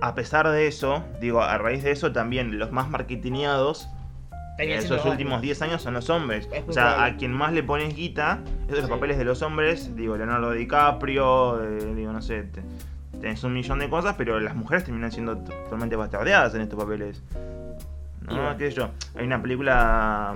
[0.01, 3.89] a pesar de eso, digo, a raíz de eso también los más marketineados
[4.59, 5.43] en esos últimos hombres.
[5.43, 6.49] 10 años son los hombres.
[6.53, 7.15] Es O sea, probable.
[7.15, 8.91] a quien más le pones guita, esos son los Sí.
[8.91, 12.63] papeles de los hombres, digo, Leonardo DiCaprio, eh, digo, no sé, te-
[13.23, 17.23] tenés un millón de cosas, pero las mujeres terminan siendo totalmente bastardeadas en estos papeles.
[18.29, 18.57] ¿No?
[18.59, 18.91] ¿Qué sé yo?
[19.17, 20.35] Hay una película,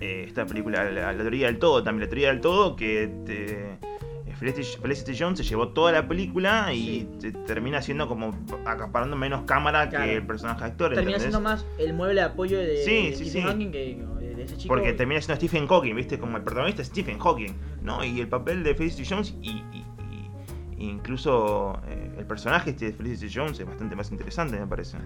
[0.00, 3.72] eh, esta película, la, la teoría del todo, también la teoría del todo, que te,
[3.72, 8.34] eh, Felicity, Jones se llevó toda la película y te- termina siendo como
[8.64, 10.04] acaparando menos cámara Claro.
[10.06, 10.94] que el personaje actor.
[10.94, 11.22] Termina ¿entendés?
[11.22, 13.48] siendo más el mueble de apoyo de, Sí, de sí, Stephen sí.
[13.48, 13.78] Hawking que
[14.36, 14.74] de, ese chico.
[14.74, 16.18] Porque termina siendo Stephen Hawking, ¿viste?
[16.18, 18.02] Como el protagonista es Stephen Hawking, ¿no?
[18.04, 19.62] Y el papel de Felicity Jones y
[20.84, 24.96] incluso eh, el personaje este de Felicity Jones es bastante más interesante, me parece.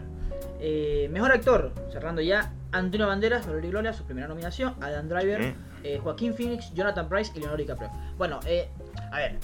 [0.60, 5.54] Eh, mejor actor, cerrando ya, Antonio Banderas, y Gloria, su primera nominación, Adam Driver, ¿Eh?
[5.82, 7.90] eh, Joaquín Phoenix, Jonathan Price y Leonardo DiCaprio.
[8.16, 8.68] Bueno, eh,
[9.12, 9.38] a ver,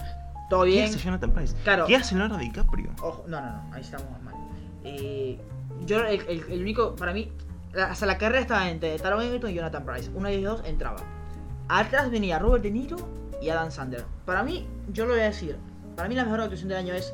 [0.49, 0.85] todo ¿Qué bien.
[0.87, 1.55] hace Jonathan Price?
[1.65, 1.87] Claro.
[1.87, 2.91] ¿Qué hace Leonardo DiCaprio?
[3.03, 4.35] Ojo, no, no, no, ahí estamos mal.
[5.87, 7.33] Yo, el, el- el único, para mí,
[7.73, 10.11] la- hasta la carrera estaba entre Taron Egerton y Jonathan Price.
[10.15, 10.99] Uno de ellos dos entraba.
[11.69, 12.97] Atrás venía Robert De Niro
[13.41, 14.05] y Adam Sandler.
[14.27, 15.57] Para mí, yo lo voy a decir,
[16.01, 17.13] para mí la mejor actuación del año es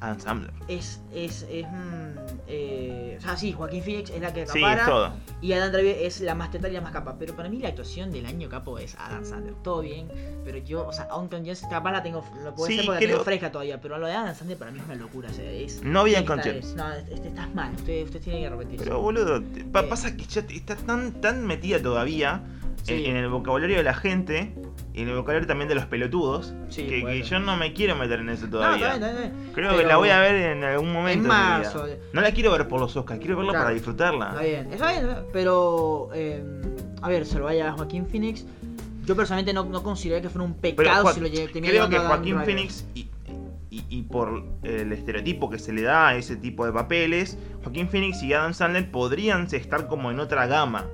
[0.00, 0.52] Adam Sandler.
[0.68, 1.00] es.
[1.12, 2.10] es, es mm,
[2.46, 5.12] eh, o sea, sí, Joaquín Phoenix es la que Sí, es todo.
[5.42, 7.16] Y Adam Driver es la más teta y la más capa.
[7.18, 9.54] Pero para mí la actuación del año capo es Adam Sandler.
[9.62, 10.08] Todo bien.
[10.44, 12.24] Pero yo, o sea, Uncle James capaz la tengo.
[12.44, 13.80] Lo puedo Sí, hacer porque la creo- tengo fresca todavía.
[13.80, 15.28] Pero lo de Adam Sandler para mí es una locura.
[15.30, 17.74] O sea, es, No es- No, este, estás mal.
[17.74, 18.84] Usted, usted tiene que arrepentirse.
[18.84, 19.66] Pero boludo, Eh.
[19.72, 22.42] pasa que ya está tan, tan metida todavía
[22.82, 23.04] Sí.
[23.06, 24.54] en, el vocabulario de la gente
[24.94, 28.20] y en el vocabulario también de los pelotudos Sí, que, yo no me quiero meter
[28.20, 28.94] en eso no, todavía.
[28.94, 29.32] bien, está bien.
[29.54, 31.22] Creo que la voy a ver en algún momento.
[31.24, 31.86] En marzo.
[32.12, 33.64] No la quiero ver por los Oscars, quiero verla Claro.
[33.64, 34.28] para disfrutarla.
[34.30, 36.42] Está bien, está bien, pero eh,
[37.02, 38.46] a ver, se lo vaya a Joaquín Phoenix.
[39.04, 41.98] Yo personalmente no, no considero que fuera un pecado si lo lle- termina creo que
[41.98, 42.40] Joaquín.
[42.44, 43.08] Phoenix y,
[43.70, 47.88] y- y por el estereotipo que se le da a ese tipo de papeles, Joaquín
[47.88, 50.86] Phoenix y Adam Sandler podrían estar como en otra gama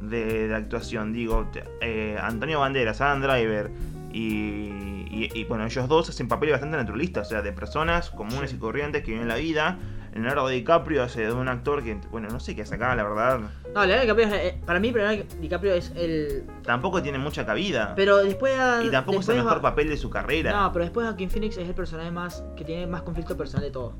[0.00, 1.12] De, de actuación.
[1.12, 1.48] Digo,
[1.80, 3.70] eh, Antonio Banderas, Adam Driver
[4.12, 4.70] y,
[5.10, 8.56] y- y, bueno, ellos dos hacen papeles bastante naturalistas, o sea, de personas comunes Sí.
[8.56, 9.78] y corrientes que viven la vida.
[10.12, 13.40] Leonardo DiCaprio hace de un actor que, bueno, no sé qué sacaba, la verdad.
[13.74, 16.44] No, Leonardo DiCaprio, es- eh, para mí Leonardo DiCaprio es el...
[16.64, 17.94] Tampoco tiene mucha cabida.
[17.96, 18.58] Pero después...
[18.58, 20.52] a- y tampoco es el mejor papel de su carrera.
[20.52, 23.70] No, pero después Joaquín Phoenix es el personaje más que tiene más conflicto personal de
[23.70, 23.94] todos.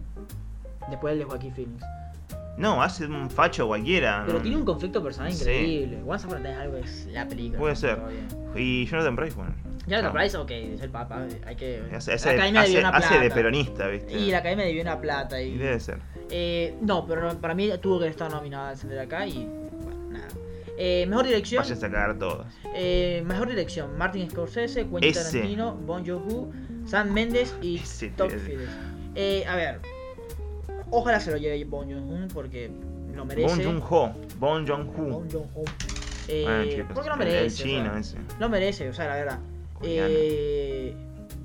[0.91, 1.83] Después el de Joaquín Phoenix.
[2.59, 4.25] No, hace un facho cualquiera.
[4.27, 5.41] Pero tiene un conflicto personal Sí.
[5.41, 6.03] increíble.
[6.07, 7.59] Once Upon a Time algo es la película.
[7.59, 7.99] Puede ser.
[8.55, 9.55] Y Jonathan Price, bueno.
[9.87, 10.13] Ya No.
[10.13, 11.83] Price, ok, es el papa, hay que...
[11.95, 13.35] Hace, hace- la academia hace- una hace de plata.
[13.35, 14.13] peronista, ¿viste?
[14.13, 15.57] Y la academia debió una plata y...
[15.59, 15.99] Debe ser.
[16.31, 19.45] Eh, no, pero para mí tuvo que estar nominada al Sender acá y
[19.83, 20.29] bueno, nada.
[20.79, 21.63] Eh, mejor dirección.
[21.63, 22.47] Vaya a sacar todas.
[22.75, 23.97] eh, mejor dirección.
[23.99, 25.25] Martin Scorsese, Quentin Ese.
[25.33, 26.51] Tarantino, Bon Joon-ho,
[26.87, 28.39] Sam Mendes y Ese, ese.
[28.39, 28.71] Phillips.
[29.15, 29.81] Eh, a ver.
[30.93, 32.70] Ojalá se lo lleve Bon Joon-ho porque
[33.14, 33.49] lo merece.
[33.66, 34.14] Bon Joon-ho.
[34.38, 34.93] Bon Joon-ho.
[34.93, 35.64] Bon Joon-ho.
[36.28, 37.45] Eh, Ah, chicos, porque lo merece.
[37.47, 38.16] El chino o sea, ese.
[38.38, 39.38] Lo merece, o sea, la verdad.
[39.74, 40.09] Coreano.
[40.16, 40.95] Eh,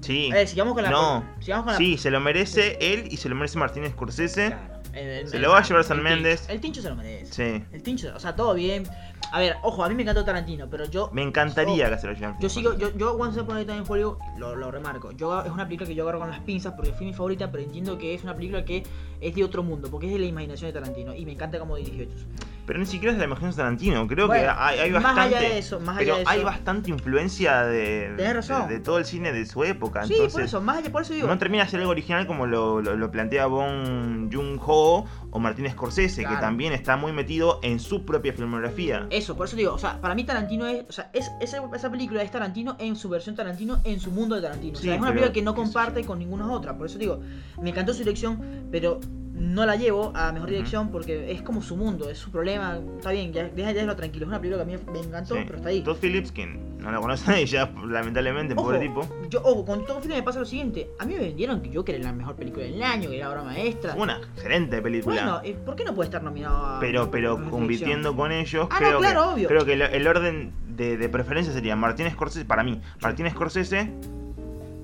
[0.02, 0.30] Sí.
[0.32, 0.90] a ver, sigamos con la.
[0.92, 1.24] No.
[1.40, 1.78] Sigamos con la.
[1.80, 4.48] Sí, se lo merece él y se lo merece Martín Scorsese.
[4.50, 6.04] Claro, el- el- Se el- lo va a llevar San.
[6.04, 6.48] Méndez.
[6.50, 7.34] El Tincho se lo merece.
[7.34, 7.64] Sí.
[7.72, 8.84] El Tincho, o sea, todo bien.
[9.32, 11.10] A ver, ojo, a mí me encantó Tarantino, pero yo.
[11.12, 12.36] Me encantaría que se lo lleven.
[12.40, 15.12] Yo sigo, yo, yo Once Upon a Time Hollywood lo, lo remarco.
[15.12, 17.64] Yo, es una película que yo agarro con las pinzas porque fue mi favorita, pero
[17.64, 18.84] entiendo que es una película que
[19.20, 21.76] es de otro mundo, porque es de la imaginación de Tarantino y me encanta cómo
[21.76, 22.26] dirigió ellos.
[22.68, 24.08] Pero ni siquiera es de la imaginación de Tarantino.
[24.08, 25.36] Creo Bueno, que hay, hay más bastante.
[25.38, 26.30] allá de eso, más allá pero de eso.
[26.32, 30.04] hay bastante influencia de, de, de todo el cine de su época.
[30.06, 31.28] Sí, entonces, por eso, más allá, por eso digo.
[31.28, 35.70] No termina de ser algo original como lo, lo- lo plantea Bon Joon-ho o Martín
[35.70, 39.08] Scorsese, que también está muy metido en su propia filmografía.
[39.10, 41.90] Eso, por eso digo, o sea, para mí Tarantino es, o sea, es, esa, esa
[41.90, 44.78] película es Tarantino en su versión Tarantino, en su mundo de Tarantino.
[44.78, 46.78] o sea, es una película que no comparte con ninguna otra.
[46.78, 47.22] Por eso digo,
[47.62, 49.00] me encantó su dirección, pero
[49.38, 52.80] no la llevo a mejor dirección porque es como su mundo, es su problema.
[52.98, 54.26] Está bien, ya, déjalo tranquilo.
[54.26, 55.42] Es una película que a mí me encantó, Sí.
[55.46, 55.82] pero está ahí.
[55.82, 59.08] Todd Phillips, que no lo conoce nadie ya, lamentablemente, Ojo, pobre tipo.
[59.30, 60.90] Yo, ojo, con todo film me pasa lo siguiente.
[61.00, 63.30] A mí me vendieron que yo que era la mejor película del año, que era
[63.30, 63.94] obra maestra.
[63.96, 65.16] Una excelente película.
[65.16, 68.32] Bueno, eh, ¿por qué no puede estar nominado a pero pero a mejor compitiendo con
[68.32, 69.48] ellos, Ah, no, creo, claro, que, obvio.
[69.50, 73.92] creo que el, el orden de, de preferencia sería Martín Scorsese, para mí, Martín Scorsese,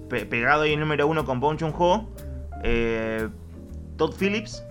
[0.10, 2.08] pe- pegado ahí el número uno con Bong Joon-ho,
[2.64, 3.30] eh,
[3.98, 4.64] Todd Phillips,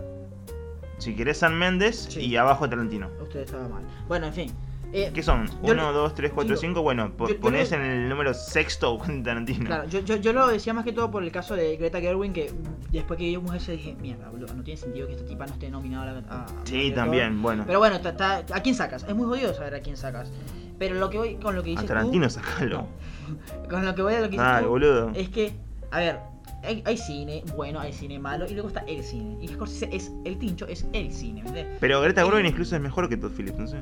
[0.99, 2.21] si querés San Méndez Sí.
[2.21, 3.09] y abajo Tarantino.
[3.21, 3.83] Usted estaba mal.
[4.09, 4.53] Bueno, en fin.
[4.95, 5.47] Eh, ¿Qué son?
[5.63, 6.83] Yo 1, le- 2, 3, 4, digo, 5.
[6.83, 9.65] Bueno, yo- ponés en el número sexto Tarantino.
[9.65, 12.35] Claro, yo, yo, yo lo decía más que todo por el caso de Greta Gerwin,
[12.35, 12.53] que
[12.91, 15.71] después que mujer se dije, mierda, boludo, no tiene sentido que esta tipa no esté
[15.71, 17.65] nominada a la a- a Sí, también, bueno.
[17.67, 19.05] Pero bueno, está- ¿a quién sacas?
[19.09, 20.31] Es muy jodido saber a quién sacas.
[20.79, 22.77] Pero lo que voy con lo que A dices Tarantino tú, sacalo.
[22.83, 23.69] no.
[23.71, 25.11] con lo que voy a lo que dices tú, boludo.
[25.15, 25.55] es que,
[25.91, 26.19] a ver,
[26.65, 29.37] hay, hay cine bueno, hay cine malo, y luego está el cine.
[29.41, 31.67] Y Scorsese es el tincho, es el cine, ¿verdad?
[31.81, 33.79] Pero Greta Gerwig incluso es mejor que Todd Phillips, no sé.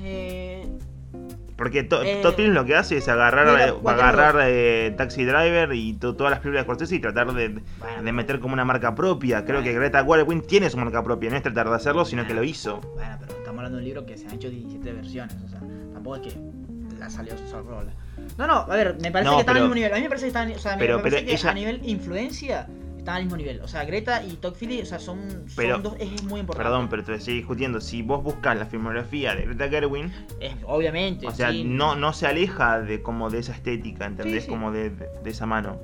[0.00, 0.66] Eh,
[1.56, 5.72] Porque To- Eh, Todd Phillips lo que hace es agarrar, eh, agarrar eh, Taxi Driver
[5.72, 8.02] y to- todas las películas de Scorsese y tratar de, Bueno.
[8.02, 9.44] de meter como una marca propia.
[9.44, 9.64] Creo Bueno.
[9.72, 12.42] que Greta Gerwig tiene su marca propia, no es tratar de hacerlo, sino que lo
[12.42, 12.80] hizo.
[12.94, 15.60] Bueno, pero estamos hablando de un libro que se han hecho 17 versiones, o sea,
[15.92, 16.40] tampoco es que
[16.98, 17.92] la salió sola.
[18.38, 19.92] No, no, a ver, me parece No, que están al mismo nivel.
[19.92, 21.50] A mí me parece que están, o sea, me- pero- me parece pero que ella-
[21.50, 22.66] a nivel influencia
[22.98, 23.60] están al mismo nivel.
[23.60, 26.56] O sea, Greta y Phillips, o sea, son, son dos ejes muy importantes.
[26.70, 27.80] Perdón, pero te estoy discutiendo.
[27.80, 30.10] Si vos buscas la filmografía de Greta Gerwig,
[30.40, 31.64] Es- obviamente, o sea, sí.
[31.64, 34.44] no, no se aleja de como de esa estética, ¿entendés?
[34.44, 34.48] Sí, sí.
[34.48, 35.78] Como de, de- de esa mano.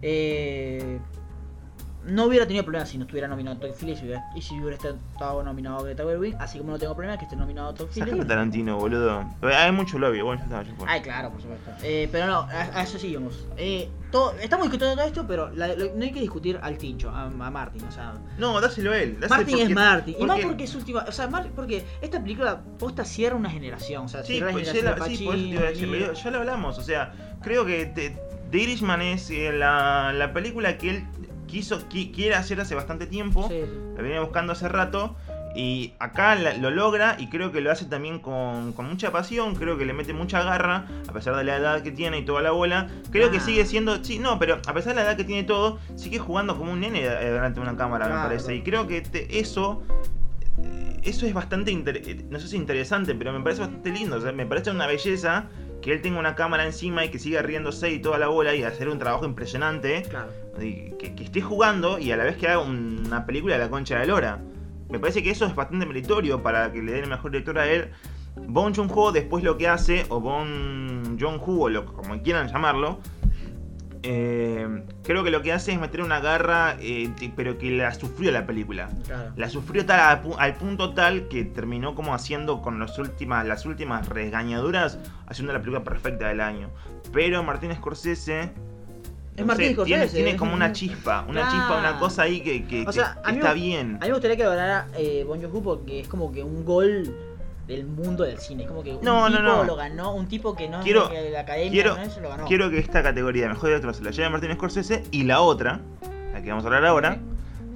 [0.00, 0.98] Eh,
[2.06, 4.76] no hubiera tenido problemas si no estuviera nominado Todd Phillips y, hubiera- y si hubiera
[4.76, 8.28] estado nominado Greta Gerwig, así como no tengo problema que esté nominado Todd Sacalo Phillips.
[8.28, 9.24] Tarantino, boludo.
[9.42, 10.86] Hay mucho lobby, bueno, ya está, ya.
[10.86, 11.70] Ay, claro, por supuesto.
[11.82, 13.46] Eh, pero no, a, a eso sí vamos.
[13.56, 17.10] Eh, todo, estamos discutiendo todo esto, pero la- lo- no hay que discutir al tincho,
[17.10, 18.12] a, a Martin, o sea.
[18.38, 19.14] No, dáselo a él.
[19.20, 20.16] dáselo Martin porque- es Martin.
[20.20, 21.04] Y más porque- es última.
[21.08, 24.04] O sea, Mar- porque esta película posta cierra una generación.
[24.04, 25.70] O sea, Sí, cierra la pues, ya la- de sí, por eso te iba a
[25.70, 28.16] decir, ya lo hablamos, o sea, creo que The,
[28.50, 31.04] The Irishman es eh, la, la película que él
[31.46, 33.46] quiso, qui- quiere hacer hace bastante tiempo.
[33.48, 33.60] Sí.
[33.96, 35.16] Lo viene buscando hace rato.
[35.56, 39.54] Y acá la- lo logra y creo que lo hace también con, con mucha pasión.
[39.54, 42.42] Creo que le mete mucha garra, a pesar de la edad que tiene y toda
[42.42, 42.88] la bola.
[43.12, 43.40] Creo que Ah.
[43.40, 44.02] sigue siendo.
[44.02, 46.80] Sí, no, pero a pesar de la edad que tiene todo, sigue jugando como un
[46.80, 48.52] nene eh, delante de una cámara, me parece.
[48.56, 49.82] Y creo que te- eso.
[50.62, 51.70] eh, Eso es bastante.
[51.70, 54.16] inter- eh, No sé si interesante, pero me parece bastante lindo.
[54.16, 55.46] O sea, me parece una belleza
[55.84, 58.62] que él tenga una cámara encima y que siga riéndose y toda la bola y
[58.62, 60.02] hacer un trabajo impresionante.
[60.08, 60.30] Claro.
[60.58, 63.60] Y que, que esté jugando y a la vez que haga un- una película de
[63.60, 64.40] la concha de Lora.
[64.88, 67.66] Me parece que eso es bastante meritorio para que le den el mejor director a
[67.70, 67.90] él.
[68.48, 73.00] Bon Joon-ho después lo que hace, o Bon Joon-ho, o lo, como quieran llamarlo,
[74.06, 78.30] eh, creo que lo que hace es meter una garra, eh, pero que la sufrió
[78.30, 78.90] la película.
[79.06, 79.32] Claro.
[79.36, 83.46] La sufrió tal, al, pu- al punto tal que terminó como haciendo con las últimas,
[83.46, 86.68] las últimas regañaduras, haciendo la película perfecta del año.
[87.12, 91.42] Pero Martín Scorsese Es no Martín sé, tiene, Scorsese, tiene como un- una chispa, una
[91.50, 93.96] chispa, una cosa ahí que, que- O que- sea, que a mí está me- bien.
[93.96, 97.16] A mí me gustaría que ganara eh, Bon Joon-ho porque es como que un gol
[97.66, 98.64] del mundo del cine.
[98.64, 99.64] Es como que un No, tipo no.
[99.64, 102.28] lo ganó, un tipo que no Quiero- es de la academia, quiero- no es, lo
[102.28, 102.44] ganó.
[102.46, 105.80] Quiero que esta categoría de mejor director se la lleve Martín Scorsese y la otra,
[106.32, 107.18] la que vamos a hablar ahora,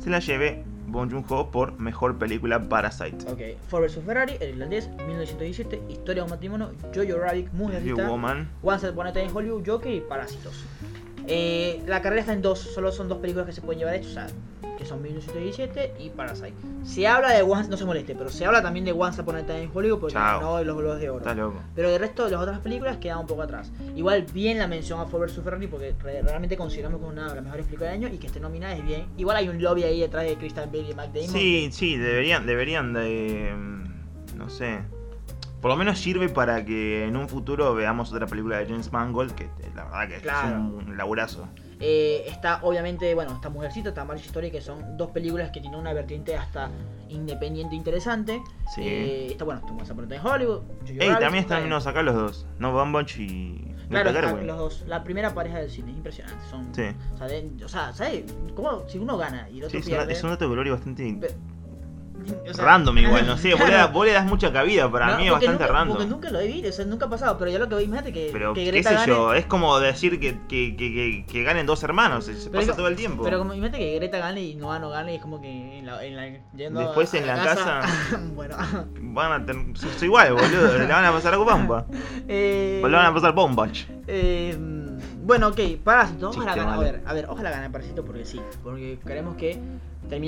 [0.03, 3.31] se la lleve Bon Joon-ho por mejor película Parasite.
[3.31, 8.09] Ok, Ford vs Ferrari, el irlandés, 1917, Historia de un matrimonio, Jojo Rabbit, You Mujercita,
[8.09, 8.49] Woman.
[8.63, 10.65] Once Upon a Time in Hollywood, Joker y Parásitos.
[11.29, 14.11] Eh, la carrera está en dos, solo son dos películas que se pueden llevar hechos,
[14.13, 14.27] o sea,
[14.79, 16.55] que son 1917 y Parasite.
[16.85, 19.43] Se habla de Once, no se moleste, pero se habla también de Once Upon a
[19.45, 20.39] Time in Hollywood porque Chao.
[20.41, 21.19] ganó los Globos de Oro.
[21.19, 21.61] Está loco.
[21.75, 23.73] Pero del resto de las otras películas queda un poco atrás.
[23.97, 27.29] Igual bien la mención a Ford vs Ferrari porque re- realmente consideramos que es una
[27.29, 29.07] de las mejores películas del año y que esté nominada es bien.
[29.17, 31.29] Igual hay un lobby ahí detrás de Christian Bale y Matt Damon.
[31.31, 33.53] Sí, sí, deberían, deberían de...
[33.57, 34.79] mm, No sé.
[35.61, 39.33] Por lo menos sirve para que en un futuro veamos otra película de James Mangold,
[39.35, 40.49] que eh, la verdad que Claro.
[40.49, 41.49] es un laburazo.
[41.81, 45.79] Eh, está obviamente, bueno, está Mujercita, está Marriage Story, que son dos películas que tienen
[45.79, 46.71] una vertiente hasta
[47.09, 48.41] independiente interesante.
[48.75, 48.83] Sí.
[48.85, 50.63] Eh, está bueno, está Once in Hollywood.
[50.87, 52.47] Ey, Rabbit, también está están menos acá los dos.
[52.59, 53.75] No Bambach y...
[53.89, 54.45] Claro, Gerwig.
[54.45, 54.85] los dos.
[54.87, 56.45] La primera pareja del cine, es impresionante.
[56.51, 56.83] Son, Sí.
[57.15, 58.25] o sea, de- o sea, ¿sabes?
[58.55, 58.85] ¿Cómo?
[58.89, 60.13] Si uno gana y el Sí, otro una- pierde.
[60.13, 61.05] es un dato de gloria bastante
[62.51, 63.55] o sea, random igual, no sé.
[63.55, 65.97] Vos, le das, vos le das mucha cabida, para No, mí es bastante nunca, random.
[65.97, 67.39] Porque nunca lo he visto, o sea, nunca ha pasado.
[67.39, 69.07] Pero yo lo que veo, imagínate que, Pero, que qué Greta sé gane.
[69.09, 72.97] yo, es como decir que, que, que, ganen dos hermanos, se Pero pasa todo el
[72.97, 73.23] tiempo.
[73.25, 75.87] Pero como imagínate que Greta gane y Noah no gane, y es como que en
[75.87, 77.81] la, en la, yendo Después a- en a la casa-
[78.35, 78.57] bueno.
[79.01, 81.87] Van a tener, es igual, boludo, le van a pasar a bomba.
[82.29, 83.79] eh, O le van a pasar bombach.
[84.07, 84.57] eh,
[85.23, 86.31] bueno, ok, Parásito.
[86.31, 86.73] Ojalá gane.
[86.73, 88.41] A ver, a ver, ojalá gane Parásito porque sí.
[88.63, 89.59] Porque queremos que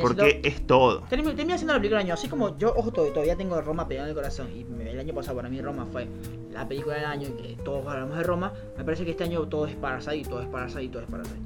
[0.02, 0.48] Porque siendo.
[0.48, 1.00] es todo.
[1.08, 3.88] Termina, termina siendo la película del año, así como yo, ojo, todavía, todavía tengo Roma
[3.88, 6.06] pegado en el corazón y el año pasado para mí Roma fue
[6.52, 9.40] la película del año y que todos hablamos de Roma, me parece que este año
[9.48, 11.36] todo es Parasite y todo es Parasite y todo es Parasite.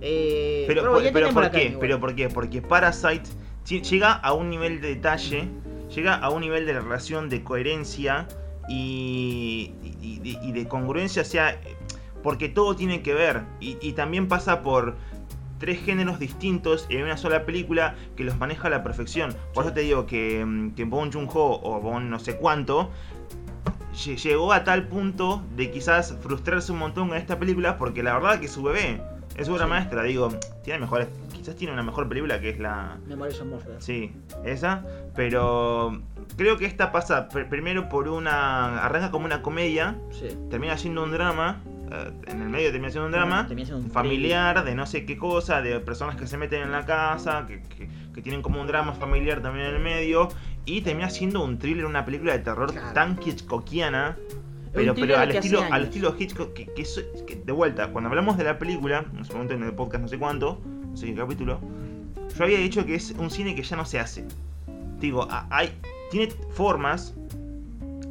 [0.00, 1.76] Eh, Pero, por- pero ¿por qué?
[1.80, 2.28] Pero ¿por qué?
[2.28, 3.22] Porque Parasite
[3.66, 5.48] llega a un nivel de detalle,
[5.94, 8.26] llega a un nivel de relación de coherencia
[8.68, 9.72] y,
[10.02, 11.58] y- y- y de congruencia, o sea,
[12.22, 13.42] porque todo tiene que ver.
[13.60, 14.96] Y, y también pasa por
[15.58, 19.34] tres géneros distintos en una sola película que los maneja a la perfección.
[19.54, 19.68] Por Sí.
[19.68, 22.90] eso te digo que, mm, que Bon Joon-ho o Bon no sé cuánto
[23.94, 28.14] lle- llegó a tal punto de quizás frustrarse un montón con esta película porque la
[28.14, 29.00] verdad que su bebé
[29.36, 29.70] es obra Sí.
[29.70, 30.28] maestra, digo,
[30.64, 32.96] tiene mejores, quizás tiene una mejor película que es la...
[33.06, 33.46] Memories of.
[33.78, 34.12] Sí,
[34.44, 34.84] esa,
[35.14, 36.00] pero
[36.36, 38.82] creo que esta pasa pr- primero por una...
[38.84, 40.28] arranca como una comedia, Sí.
[40.50, 41.60] termina siendo un drama,
[42.26, 45.16] en el medio termina siendo un drama, Termina siendo un familiar, de no sé qué
[45.16, 48.66] cosa, de personas que se meten en la casa, que, que- que tienen como un
[48.66, 50.28] drama familiar también en el medio,
[50.64, 52.92] y termina siendo un thriller, una película de terror Claro.
[52.94, 54.16] tan Hitchcockiana,
[54.72, 58.36] pero, pero al estilo, al estilo Hitchcock, que, que eso- que de vuelta, cuando hablamos
[58.38, 60.60] de la película, en su momento en el podcast no sé cuánto,
[60.90, 61.60] no sé qué capítulo,
[62.36, 64.24] yo había dicho que es un cine que ya no se hace.
[64.98, 65.70] Digo, hay,
[66.10, 67.14] tiene formas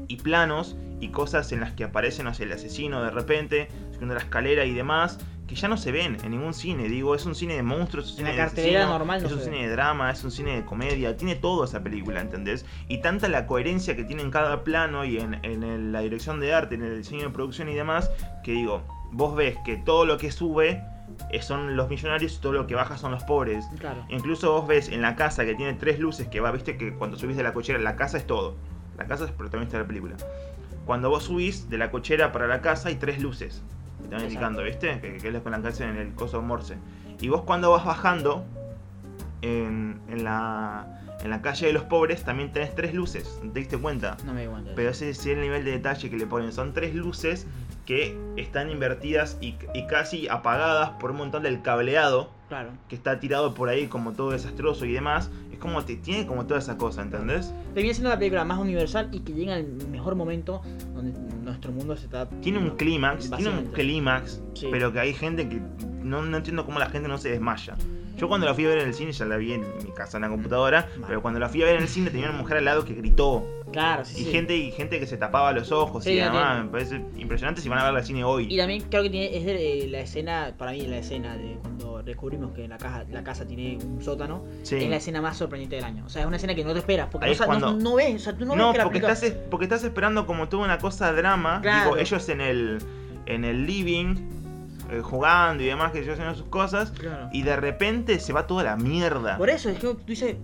[0.08, 4.14] y planos y cosas en las que aparece, no sé, el asesino de repente, subiendo
[4.16, 6.90] la escalera y demás, que ya no se ven en ningún cine.
[6.90, 9.34] Digo, es un cine de monstruos, es un cine la de asesino, normal no es
[9.34, 12.66] un cine de drama, es un cine de comedia, tiene todo esa película, ¿entendés?
[12.88, 16.40] Y tanta la coherencia que tiene en cada plano y en, en el- la dirección
[16.40, 18.10] de arte, en el diseño de producción y demás,
[18.44, 18.82] que digo,
[19.12, 20.82] vos ves que todo lo que sube
[21.30, 23.66] eh, son los millonarios y todo lo que baja son los pobres.
[23.80, 24.04] Claro.
[24.10, 27.18] Incluso vos ves en la casa que tiene tres luces que va, viste que cuando
[27.18, 28.56] subís de la cochera, la casa es todo.
[28.98, 30.16] La casa es protagonista de la película.
[30.86, 33.64] Cuando vos subís de la cochera para la casa hay tres luces.
[33.98, 34.26] Que Exacto.
[34.26, 35.00] indicando, ¿viste?
[35.00, 36.78] Que, que es la casa en el coso Morse.
[37.20, 38.46] Y vos cuando vas bajando
[39.42, 43.40] en, en la, en la calle de los pobres también tenés tres luces.
[43.42, 44.18] ¿Te diste cuenta?
[44.26, 44.74] No me di cuenta.
[44.76, 46.52] Pero ese es el nivel de detalle que le ponen.
[46.52, 47.48] Son tres luces
[47.86, 52.70] que están invertidas y, y casi apagadas por un montón del cableado Claro.
[52.88, 56.46] que está tirado por ahí como todo desastroso y demás, es como te tiene como
[56.46, 57.52] toda esa cosa, ¿entendés?
[57.74, 60.62] Termina siendo la película más universal y que llega al mejor momento
[60.94, 62.30] donde nuestro mundo se está.
[62.42, 64.68] Tiene un clímax, tiene un clímax, Sí.
[64.72, 65.60] pero que hay gente que
[66.04, 67.76] no, no entiendo cómo la gente no se desmaya.
[68.18, 70.18] Yo cuando la fui a ver en el cine, ya la vi en mi casa
[70.18, 71.06] en la computadora, Mal.
[71.08, 72.94] pero cuando la fui a ver en el cine tenía una mujer al lado que
[72.94, 73.46] gritó.
[73.76, 74.32] Claro, sí, Y sí.
[74.32, 77.70] gente, y gente que se tapaba los ojos Sí, y además me parece impresionante si
[77.70, 78.48] van a ver al cine hoy.
[78.54, 81.58] Y también creo que tiene, es de, eh, la escena, para mí la escena de
[81.62, 85.76] cuando descubrimos que la, caja, la casa tiene un sótano, es la escena más sorprendente
[85.78, 86.04] del año.
[86.06, 87.96] O sea, es una escena que no te esperas, porque no, sa- no- cuando- no
[87.96, 89.14] ves, o sea, tú no, No, ves que la porque, película...
[89.14, 91.60] estás, es- porque estás esperando como toda una cosa de drama.
[91.62, 91.92] Claro.
[91.92, 92.78] Digo, ellos en el,
[93.26, 94.16] en el living,
[94.92, 96.92] eh, jugando y demás, que ellos haciendo sus cosas.
[96.92, 97.30] Claro.
[97.34, 99.38] Y de repente se va toda la mierda.
[99.38, 100.36] Por eso, es que tú dices,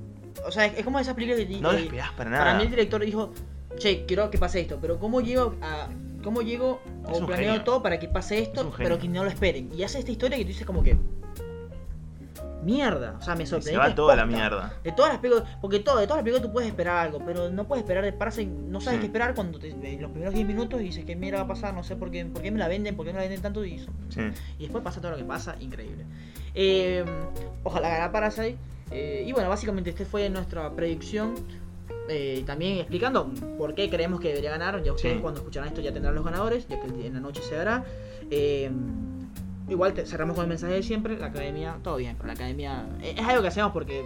[0.46, 1.58] o sea, es, como esas películas que...
[1.60, 3.34] No lo eh, esperás para Para mí el director dijo,
[3.78, 5.88] che, quiero que pase esto, pero ¿cómo llego a...
[6.24, 7.64] ¿Cómo llego Es o planeo genio.
[7.64, 9.70] todo para que pase Es esto, pero que no lo esperen?
[9.76, 10.96] Y hace esta historia que tú dices como que...
[12.64, 13.82] Mierda, o sea, me sorprendió.
[13.82, 14.76] se va toda la mierda.
[14.84, 17.50] De todas las películas, porque todo, de todas las películas tú puedes esperar algo, pero
[17.50, 19.00] no puedes esperar de pararse, no sabes Sí.
[19.02, 21.48] qué esperar cuando te, en los primeros 10 minutos y dices que mierda va a
[21.48, 23.42] pasar, no sé por qué, por qué me la venden, por qué me la venden
[23.42, 23.80] tanto y,
[24.10, 24.20] Sí.
[24.60, 26.06] y después pasa todo lo que pasa, increíble.
[26.54, 27.04] Eh,
[27.64, 28.58] ojalá gane Parasite.
[28.92, 31.34] Eh, y bueno, básicamente esta fue nuestra predicción.
[32.10, 34.84] eh, también explicando por qué creemos que debería ganar.
[34.84, 35.22] Ya ustedes Sí.
[35.22, 37.86] cuando escucharán esto ya tendrán los ganadores, ya que en la noche se dará.
[38.30, 38.70] Eh,
[39.70, 41.18] igual te- cerramos con el mensaje de siempre.
[41.18, 44.04] La academia, todo bien, pero la academia eh, es algo que hacemos porque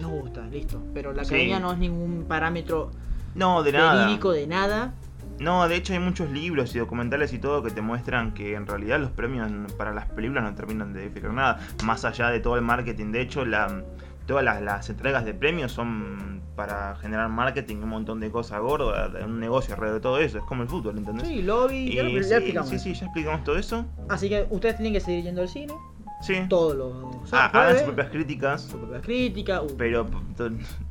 [0.00, 0.80] nos gusta, listo.
[0.94, 1.34] Pero la Sí.
[1.34, 2.92] academia no es ningún parámetro
[3.34, 4.04] No, de nada.
[4.06, 4.94] verídico de nada.
[5.38, 8.66] No, de hecho hay muchos libros y documentales y todo que te muestran que en
[8.66, 11.58] realidad los premios para las películas no terminan de definir nada.
[11.84, 13.10] Más allá de todo el marketing.
[13.12, 13.82] De hecho, la,
[14.26, 19.10] todas las, las entregas de premios son para generar marketing un montón de cosas gordas,
[19.24, 20.38] un negocio alrededor de todo eso.
[20.38, 21.26] Es como el fútbol, ¿entendés?
[21.26, 22.68] Sí, lobby, Y ya, sí, explicamos.
[22.70, 23.84] sí, sí, ya explicamos todo eso.
[24.08, 25.74] Así que ustedes tienen que seguir yendo al cine
[26.20, 26.34] Sí.
[26.48, 29.62] todos los Ah, hagan sus propias críticas, sus propias críticas.
[29.62, 30.06] u- pero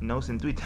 [0.00, 0.64] no usen Twitter.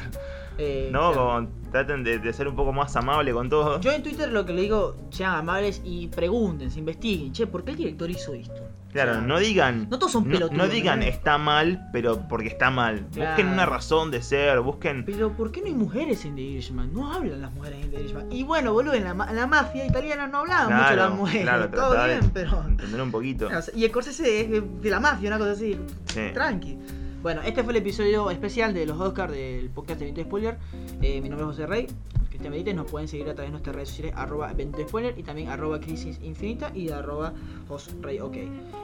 [0.58, 1.46] eh, No, claro.
[1.46, 3.80] como traten de, de ser un poco más amable con todo.
[3.80, 7.32] Yo en Twitter lo que le digo, sean amables y pregunten, se investiguen.
[7.32, 8.60] Che, ¿por qué el director hizo esto?
[8.92, 9.86] Claro, no digan.
[9.90, 10.52] No todos son pelotudos.
[10.52, 11.04] No, digan ¿no?
[11.06, 13.06] está mal, pero porque está mal.
[13.12, 13.30] Claro.
[13.32, 15.04] Busquen una razón de ser, busquen.
[15.04, 16.92] Pero ¿por qué no hay mujeres en The Irishman?
[16.94, 18.32] No hablan las mujeres en The Irishman.
[18.32, 21.42] Y bueno, boludo, en la, en la mafia italiana no hablaban mucho Claro, las mujeres.
[21.42, 22.64] claro, Todo bien, pero...
[22.66, 23.48] Entender un poquito.
[23.58, 25.78] O sea, y el Scorsese es de, de la mafia, una cosa así.
[26.06, 26.20] Sí.
[26.32, 26.78] Tranqui.
[27.22, 30.58] Bueno, este fue el episodio especial de los Oscars del podcast de 20 Spoiler.
[31.02, 31.86] Eh, mi nombre es José Rey.
[32.28, 32.76] Cristian Benítez.
[32.76, 35.80] Nos pueden seguir a través de nuestras redes sociales, arroba 20 Spoiler y también arroba
[35.80, 37.32] Crisis Infinita y arroba
[38.00, 38.36] Rey OK.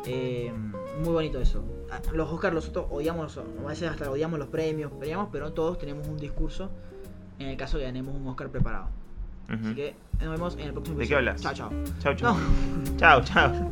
[0.07, 0.53] Eh,
[1.03, 1.65] muy bonito eso.
[1.93, 6.09] Ah, Los Oscars nosotros odiamos, a veces hasta odiamos los premios, peleamos, pero todos tenemos
[6.09, 6.71] un discurso
[7.39, 8.89] en el caso de que ganemos un Oscar preparado.
[9.47, 11.41] Así que nos vemos en el próximo ¿De qué hablas?
[11.41, 11.71] Chao, chao.
[12.01, 12.15] Chau.
[12.35, 12.97] No.
[12.97, 13.71] Chau, chau.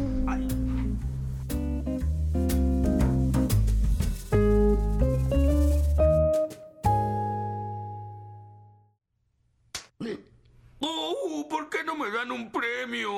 [11.99, 13.11] me dan un premio?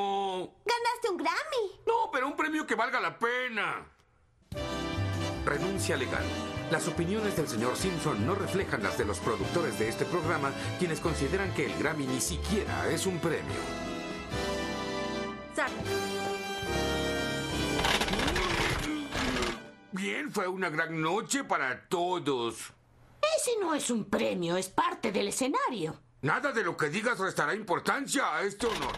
[0.65, 1.81] Ganaste un Grammy.
[1.87, 3.87] No, pero un premio que valga la pena.
[5.45, 6.25] Renuncia legal.
[6.71, 11.01] Las opiniones del señor Simpson no reflejan las de los productores de este programa, quienes
[11.01, 13.61] consideran que el Grammy ni siquiera es un premio.
[15.55, 15.73] Sorry.
[19.93, 22.73] Bien, fue una gran noche para todos.
[23.37, 26.01] Ese no es un premio, es parte del escenario.
[26.23, 28.93] Nada de lo que digas restará importancia a este honor.